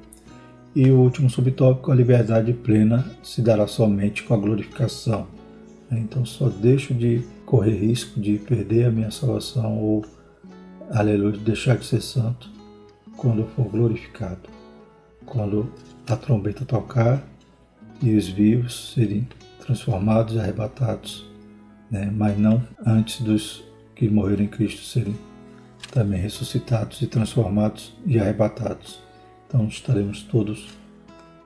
E 0.76 0.92
o 0.92 1.00
último 1.00 1.28
subtópico, 1.28 1.92
a 1.92 1.96
liberdade 1.96 2.54
plena 2.54 3.04
se 3.24 3.42
dará 3.42 3.66
somente 3.66 4.22
com 4.22 4.36
a 4.36 4.38
glorificação. 4.38 5.26
Então 5.92 6.24
só 6.24 6.48
deixo 6.48 6.94
de 6.94 7.24
correr 7.48 7.76
risco 7.76 8.20
de 8.20 8.38
perder 8.38 8.86
a 8.86 8.92
minha 8.92 9.10
salvação 9.10 9.76
ou, 9.76 10.06
aleluia, 10.92 11.38
deixar 11.40 11.78
de 11.78 11.86
ser 11.86 12.02
santo 12.02 12.48
quando 13.18 13.40
eu 13.40 13.48
for 13.48 13.66
glorificado. 13.66 14.50
Quando 15.26 15.68
a 16.08 16.16
trombeta 16.16 16.64
tocar 16.64 17.33
e 18.04 18.18
os 18.18 18.28
vivos 18.28 18.92
serem 18.94 19.26
transformados 19.62 20.36
e 20.36 20.40
arrebatados, 20.40 21.26
né? 21.90 22.12
mas 22.14 22.38
não 22.38 22.62
antes 22.86 23.22
dos 23.22 23.64
que 23.96 24.10
morreram 24.10 24.44
em 24.44 24.48
Cristo 24.48 24.84
serem 24.84 25.16
também 25.90 26.20
ressuscitados 26.20 27.02
e 27.02 27.08
transformados 27.08 27.96
e 28.06 28.20
arrebatados. 28.20 29.00
Então 29.48 29.68
estaremos 29.68 30.24
todos 30.24 30.68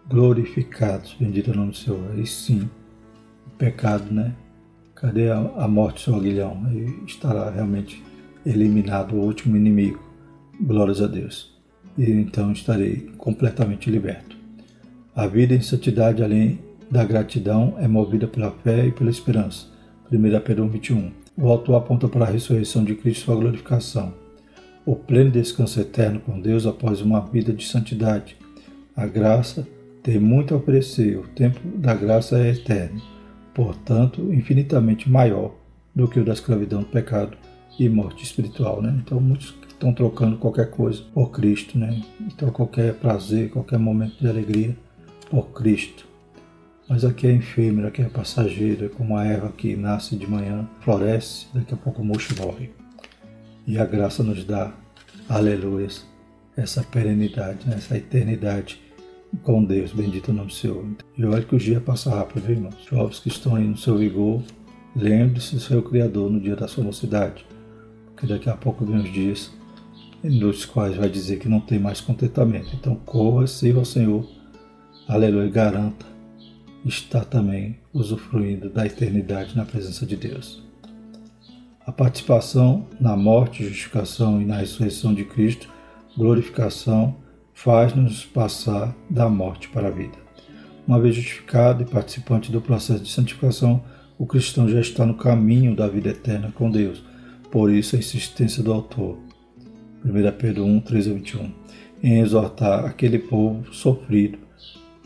glorificados. 0.10 1.16
Bendito 1.20 1.52
é 1.52 1.54
o 1.54 1.58
nome 1.58 1.72
do 1.72 1.78
Senhor. 1.78 2.18
E 2.18 2.26
sim, 2.26 2.68
o 3.46 3.50
pecado, 3.52 4.12
né? 4.12 4.34
Cadê 4.96 5.30
a, 5.30 5.38
a 5.38 5.68
morte, 5.68 6.06
seu 6.06 6.16
aguilhão? 6.16 6.66
Aí 6.66 7.04
estará 7.06 7.52
realmente 7.52 8.04
eliminado 8.46 9.14
o 9.16 9.20
último 9.20 9.56
inimigo. 9.56 10.02
Glórias 10.60 11.02
a 11.02 11.08
Deus. 11.08 11.56
E 11.98 12.10
então 12.10 12.52
estarei 12.52 13.12
completamente 13.18 13.92
liberto. 13.92 14.37
A 15.18 15.26
vida 15.26 15.56
em 15.56 15.62
santidade, 15.62 16.22
além 16.22 16.60
da 16.92 17.04
gratidão, 17.04 17.74
é 17.80 17.88
movida 17.88 18.28
pela 18.28 18.52
fé 18.52 18.86
e 18.86 18.92
pela 18.92 19.10
esperança. 19.10 19.66
1 20.12 20.40
Pedro 20.42 20.68
21. 20.68 21.12
O 21.36 21.50
autor 21.50 21.74
aponta 21.74 22.08
para 22.08 22.24
a 22.24 22.30
ressurreição 22.30 22.84
de 22.84 22.94
Cristo 22.94 23.22
e 23.22 23.26
sua 23.26 23.36
glorificação, 23.36 24.14
o 24.86 24.96
pleno 24.96 25.32
descanso 25.32 25.82
eterno 25.82 26.20
com 26.20 26.40
Deus 26.40 26.68
após 26.68 27.02
uma 27.02 27.20
vida 27.20 27.52
de 27.52 27.66
santidade. 27.66 28.38
A 28.96 29.08
graça 29.08 29.68
tem 30.04 30.20
muito 30.20 30.54
a 30.54 30.58
oferecer, 30.58 31.18
o 31.18 31.24
tempo 31.30 31.60
da 31.64 31.96
graça 31.96 32.38
é 32.38 32.52
eterno, 32.52 33.02
portanto, 33.56 34.32
infinitamente 34.32 35.10
maior 35.10 35.56
do 35.96 36.08
que 36.08 36.20
o 36.20 36.24
da 36.24 36.34
escravidão 36.34 36.82
do 36.82 36.90
pecado 36.90 37.36
e 37.80 37.90
morte 37.90 38.24
espiritual. 38.24 38.84
Né? 38.84 38.96
Então, 39.04 39.20
muitos 39.20 39.56
estão 39.68 39.92
trocando 39.92 40.38
qualquer 40.38 40.70
coisa 40.70 41.02
por 41.12 41.32
Cristo, 41.32 41.76
né? 41.76 42.04
então, 42.22 42.52
qualquer 42.52 42.94
prazer, 42.94 43.50
qualquer 43.50 43.80
momento 43.80 44.16
de 44.20 44.28
alegria 44.28 44.76
por 45.30 45.52
Cristo. 45.52 46.08
Mas 46.90 47.04
aqui 47.04 47.28
é 47.28 47.32
efêmero, 47.32 47.88
aqui 47.88 48.02
é 48.02 48.10
passageiro, 48.10 48.86
é 48.86 48.90
como 48.90 49.18
a 49.18 49.26
erva 49.26 49.52
que 49.52 49.76
nasce 49.76 50.16
de 50.16 50.26
manhã, 50.26 50.68
floresce, 50.82 51.48
daqui 51.54 51.74
a 51.74 51.78
pouco 51.78 52.02
o 52.02 52.06
mocho 52.06 52.34
morre. 52.42 52.70
E 53.66 53.78
a 53.78 53.86
graça 53.86 54.24
nos 54.24 54.46
dá, 54.46 54.74
aleluia, 55.28 55.90
essa 56.56 56.82
perenidade, 56.84 57.68
né? 57.68 57.76
essa 57.76 57.98
eternidade 57.98 58.82
com 59.44 59.64
Deus, 59.64 59.92
bendito 59.92 60.30
o 60.30 60.34
nome 60.34 60.48
do 60.48 60.54
Senhor. 60.54 60.86
E 61.18 61.26
olha 61.26 61.44
que 61.44 61.56
o 61.56 61.60
dia 61.60 61.82
passa 61.82 62.10
rápido, 62.10 62.44
viu, 62.44 62.56
irmãos? 62.56 62.76
Jovens 62.90 63.20
que 63.20 63.28
estão 63.28 63.56
aí 63.56 63.68
no 63.68 63.78
seu 63.78 63.98
vigor, 63.98 64.42
lembre-se 64.96 65.56
do 65.56 65.62
seu 65.62 65.84
Criador 65.84 66.32
no 66.32 66.40
dia 66.40 66.56
da 66.56 66.70
sua 66.70 66.86
mocidade, 66.86 67.46
porque 68.06 68.26
daqui 68.26 68.50
a 68.50 68.56
pouco 68.56 68.86
vem 68.86 68.98
os 68.98 69.12
dias 69.12 69.52
nos 70.24 70.66
quais 70.66 70.96
vai 70.96 71.10
dizer 71.10 71.38
que 71.38 71.50
não 71.50 71.60
tem 71.60 71.78
mais 71.78 72.00
contentamento. 72.00 72.70
Então 72.74 72.96
corra, 72.96 73.46
sirva 73.46 73.80
ao 73.80 73.86
Senhor, 73.86 74.37
aleluia, 75.08 75.50
garanta 75.50 76.06
está 76.86 77.22
também 77.22 77.78
usufruindo 77.94 78.70
da 78.70 78.86
eternidade 78.86 79.56
na 79.56 79.66
presença 79.66 80.06
de 80.06 80.16
Deus. 80.16 80.64
A 81.86 81.92
participação 81.92 82.88
na 83.00 83.16
morte, 83.16 83.64
justificação 83.64 84.42
e 84.42 84.46
na 84.46 84.58
ressurreição 84.58 85.14
de 85.14 85.24
Cristo, 85.24 85.70
glorificação, 86.18 87.16
faz-nos 87.54 88.26
passar 88.26 88.96
da 89.10 89.30
morte 89.30 89.70
para 89.70 89.88
a 89.88 89.92
vida. 89.92 90.18
Uma 90.88 91.00
vez 91.00 91.16
justificado 91.16 91.84
e 91.84 91.86
participante 91.86 92.52
do 92.52 92.62
processo 92.62 93.04
de 93.04 93.10
santificação, 93.10 93.84
o 94.18 94.26
cristão 94.26 94.68
já 94.68 94.80
está 94.80 95.06
no 95.06 95.16
caminho 95.16 95.76
da 95.76 95.88
vida 95.88 96.10
eterna 96.10 96.52
com 96.52 96.70
Deus. 96.70 97.04
Por 97.52 97.72
isso 97.72 97.96
a 97.96 98.00
insistência 98.00 98.62
do 98.62 98.74
autor, 98.74 99.18
1 100.06 100.38
Pedro 100.38 100.66
1, 100.66 100.80
13 100.82 101.10
a 101.10 101.14
21, 101.14 101.52
em 102.04 102.20
exortar 102.20 102.86
aquele 102.86 103.20
povo 103.20 103.74
sofrido 103.74 104.47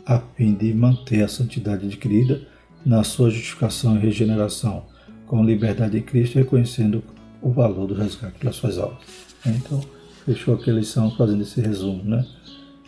a 0.06 0.18
fim 0.36 0.54
de 0.54 0.72
manter 0.74 1.22
a 1.22 1.28
santidade 1.28 1.86
adquirida 1.86 2.42
na 2.84 3.04
sua 3.04 3.30
justificação 3.30 3.96
e 3.96 4.00
regeneração, 4.00 4.84
com 5.26 5.44
liberdade 5.44 5.98
em 5.98 6.02
Cristo, 6.02 6.38
reconhecendo 6.38 7.02
o 7.40 7.50
valor 7.50 7.86
do 7.86 7.94
resgate 7.94 8.38
pelas 8.38 8.56
suas 8.56 8.78
almas. 8.78 9.00
Então, 9.46 9.80
fechou 10.24 10.54
aquela 10.54 10.78
lição 10.78 11.10
fazendo 11.16 11.42
esse 11.42 11.60
resumo, 11.60 12.02
né? 12.04 12.24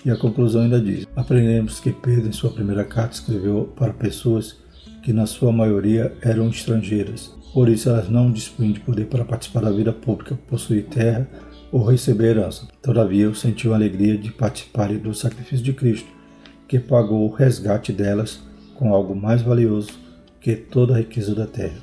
E 0.04 0.10
a 0.10 0.16
conclusão 0.16 0.62
ainda 0.62 0.80
diz: 0.80 1.06
aprendemos 1.16 1.80
que 1.80 1.92
Pedro, 1.92 2.28
em 2.28 2.32
sua 2.32 2.50
primeira 2.50 2.84
carta, 2.84 3.14
escreveu 3.14 3.72
para 3.76 3.92
pessoas 3.92 4.56
que, 5.02 5.12
na 5.12 5.26
sua 5.26 5.52
maioria, 5.52 6.14
eram 6.20 6.48
estrangeiras. 6.48 7.34
Por 7.52 7.68
isso, 7.68 7.88
elas 7.88 8.08
não 8.08 8.30
dispunham 8.30 8.72
de 8.72 8.80
poder 8.80 9.06
para 9.06 9.24
participar 9.24 9.60
da 9.60 9.70
vida 9.70 9.92
pública, 9.92 10.38
possuir 10.48 10.84
terra 10.86 11.28
ou 11.70 11.84
receber 11.84 12.36
herança. 12.36 12.68
Todavia, 12.82 13.32
sentiu 13.34 13.72
a 13.72 13.76
alegria 13.76 14.18
de 14.18 14.30
participarem 14.30 14.98
do 14.98 15.14
sacrifício 15.14 15.64
de 15.64 15.72
Cristo, 15.72 16.08
que 16.74 16.80
pagou 16.80 17.30
o 17.30 17.32
resgate 17.32 17.92
delas 17.92 18.40
com 18.74 18.92
algo 18.92 19.14
mais 19.14 19.40
valioso 19.40 19.92
que 20.40 20.56
toda 20.56 20.92
a 20.92 20.98
riqueza 20.98 21.32
da 21.32 21.46
terra. 21.46 21.80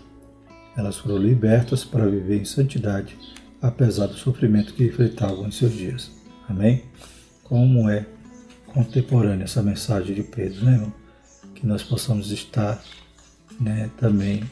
Elas 0.76 0.98
foram 0.98 1.16
libertas 1.18 1.86
para 1.86 2.10
viver 2.10 2.42
em 2.42 2.44
santidade, 2.44 3.18
apesar 3.62 4.08
do 4.08 4.16
sofrimento 4.16 4.74
que 4.74 4.84
enfrentavam 4.84 5.48
em 5.48 5.52
seus 5.52 5.72
dias. 5.72 6.12
Amém? 6.50 6.84
Como 7.46 7.90
é 7.90 8.06
contemporânea 8.68 9.46
essa 9.46 9.64
mensagem 9.64 10.14
de 10.14 10.24
Pedro, 10.24 10.66
né, 10.66 10.74
irmão? 10.74 10.94
Que 11.56 11.66
nós 11.66 11.82
possamos 11.82 12.30
estar 12.30 12.84
né, 13.62 13.90
também 13.98 14.44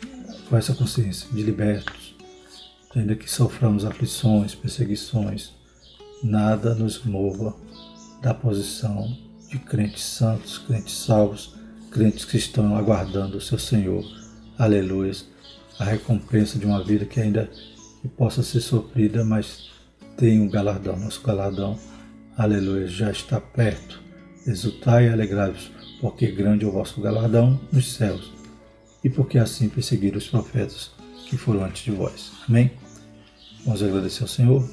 com 0.49 0.55
essa 0.55 0.73
consciência 0.73 1.27
de 1.33 1.43
libertos, 1.43 2.15
ainda 2.95 3.13
que 3.13 3.29
soframos 3.29 3.83
aflições, 3.83 4.55
perseguições, 4.55 5.51
nada 6.23 6.73
nos 6.73 7.03
mova 7.03 7.53
da 8.21 8.33
posição 8.33 9.27
de 9.49 9.57
crentes 9.57 10.03
santos, 10.03 10.59
crentes 10.59 10.95
salvos, 10.95 11.55
crentes 11.91 12.23
que 12.23 12.37
estão 12.37 12.75
aguardando 12.75 13.37
o 13.37 13.41
seu 13.41 13.57
Senhor. 13.57 14.05
Aleluia. 14.57 15.11
A 15.79 15.85
recompensa 15.85 16.59
de 16.59 16.65
uma 16.65 16.83
vida 16.83 17.05
que 17.05 17.19
ainda 17.19 17.49
possa 18.17 18.43
ser 18.43 18.61
sofrida, 18.61 19.23
mas 19.23 19.69
tem 20.17 20.39
um 20.39 20.49
galardão. 20.49 20.97
Nosso 20.97 21.21
galardão, 21.21 21.79
aleluia, 22.37 22.87
já 22.87 23.09
está 23.09 23.41
perto. 23.41 24.01
Exultai 24.45 25.07
e 25.07 25.09
alegrai-vos, 25.09 25.71
porque 25.99 26.27
grande 26.27 26.65
é 26.65 26.67
o 26.67 26.71
vosso 26.71 27.01
galardão 27.01 27.59
nos 27.71 27.93
céus. 27.93 28.31
E 29.03 29.09
porque 29.09 29.37
assim 29.37 29.69
perseguiram 29.69 30.17
os 30.17 30.27
profetas 30.27 30.91
que 31.27 31.37
foram 31.37 31.63
antes 31.63 31.83
de 31.83 31.91
vós. 31.91 32.31
Amém? 32.47 32.71
Vamos 33.65 33.81
agradecer 33.81 34.23
ao 34.23 34.27
Senhor. 34.27 34.69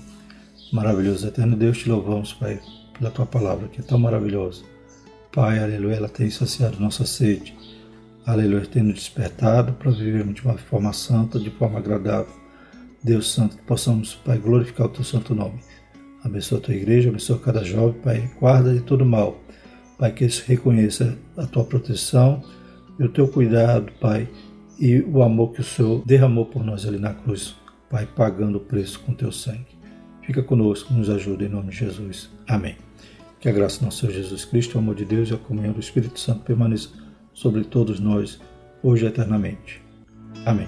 Maravilhoso 0.73 1.27
eterno 1.27 1.57
Deus, 1.57 1.79
te 1.79 1.89
louvamos, 1.89 2.33
Pai, 2.33 2.61
pela 2.99 3.11
tua 3.11 3.27
palavra 3.27 3.69
que 3.69 3.81
é 3.81 3.85
tão 3.85 3.99
maravilhosa. 3.99 4.63
Pai, 5.33 5.59
aleluia, 5.59 5.97
ela 5.97 6.09
tem 6.09 6.31
saciado 6.31 6.81
nossa 6.81 7.05
sede. 7.05 7.57
Aleluia, 8.25 8.67
tem 8.67 8.83
nos 8.83 8.95
despertado 8.95 9.73
para 9.75 9.91
vivermos 9.91 10.35
de 10.35 10.43
uma 10.43 10.57
forma 10.57 10.93
santa, 10.93 11.39
de 11.39 11.51
forma 11.51 11.79
agradável. 11.79 12.33
Deus 13.03 13.33
Santo, 13.33 13.57
que 13.57 13.63
possamos, 13.63 14.15
Pai, 14.15 14.39
glorificar 14.39 14.87
o 14.87 14.91
teu 14.91 15.05
santo 15.05 15.35
nome. 15.35 15.61
Abençoa 16.25 16.59
a 16.59 16.61
tua 16.61 16.75
igreja, 16.75 17.09
abençoa 17.09 17.39
cada 17.39 17.63
jovem, 17.63 18.01
Pai, 18.01 18.31
guarda 18.41 18.75
de 18.75 18.81
todo 18.81 19.05
mal. 19.05 19.41
Pai, 19.99 20.11
que 20.13 20.25
eles 20.25 20.41
reconheça 20.41 21.17
a 21.37 21.47
tua 21.47 21.65
proteção 21.65 22.43
e 22.99 23.05
o 23.05 23.09
teu 23.09 23.29
cuidado, 23.29 23.93
Pai, 24.01 24.29
e 24.79 25.01
o 25.01 25.23
amor 25.23 25.53
que 25.53 25.61
o 25.61 25.65
Senhor 25.65 26.03
derramou 26.05 26.47
por 26.47 26.65
nós 26.65 26.85
ali 26.85 26.99
na 26.99 27.15
cruz, 27.15 27.55
Pai, 27.89 28.07
pagando 28.07 28.59
o 28.59 28.61
preço 28.61 29.01
com 29.01 29.15
teu 29.15 29.31
sangue. 29.31 29.77
Fica 30.23 30.43
conosco, 30.43 30.93
nos 30.93 31.09
ajuda 31.09 31.45
em 31.45 31.49
nome 31.49 31.71
de 31.71 31.77
Jesus. 31.77 32.29
Amém. 32.49 32.86
Que 33.47 33.51
a 33.51 33.53
graça 33.53 33.79
do 33.79 33.85
nosso 33.85 34.01
Senhor 34.01 34.13
Jesus 34.13 34.45
Cristo, 34.45 34.75
o 34.75 34.79
amor 34.79 34.97
de 34.97 35.05
Deus 35.05 35.31
e 35.31 35.35
a 35.35 35.37
comunhão 35.37 35.73
do 35.73 35.79
Espírito 35.79 36.19
Santo 36.19 36.41
permaneça 36.41 36.89
sobre 37.33 37.63
todos 37.63 38.01
nós, 38.01 38.41
hoje 38.83 39.05
e 39.05 39.09
eternamente. 39.09 39.81
Amém. 40.45 40.67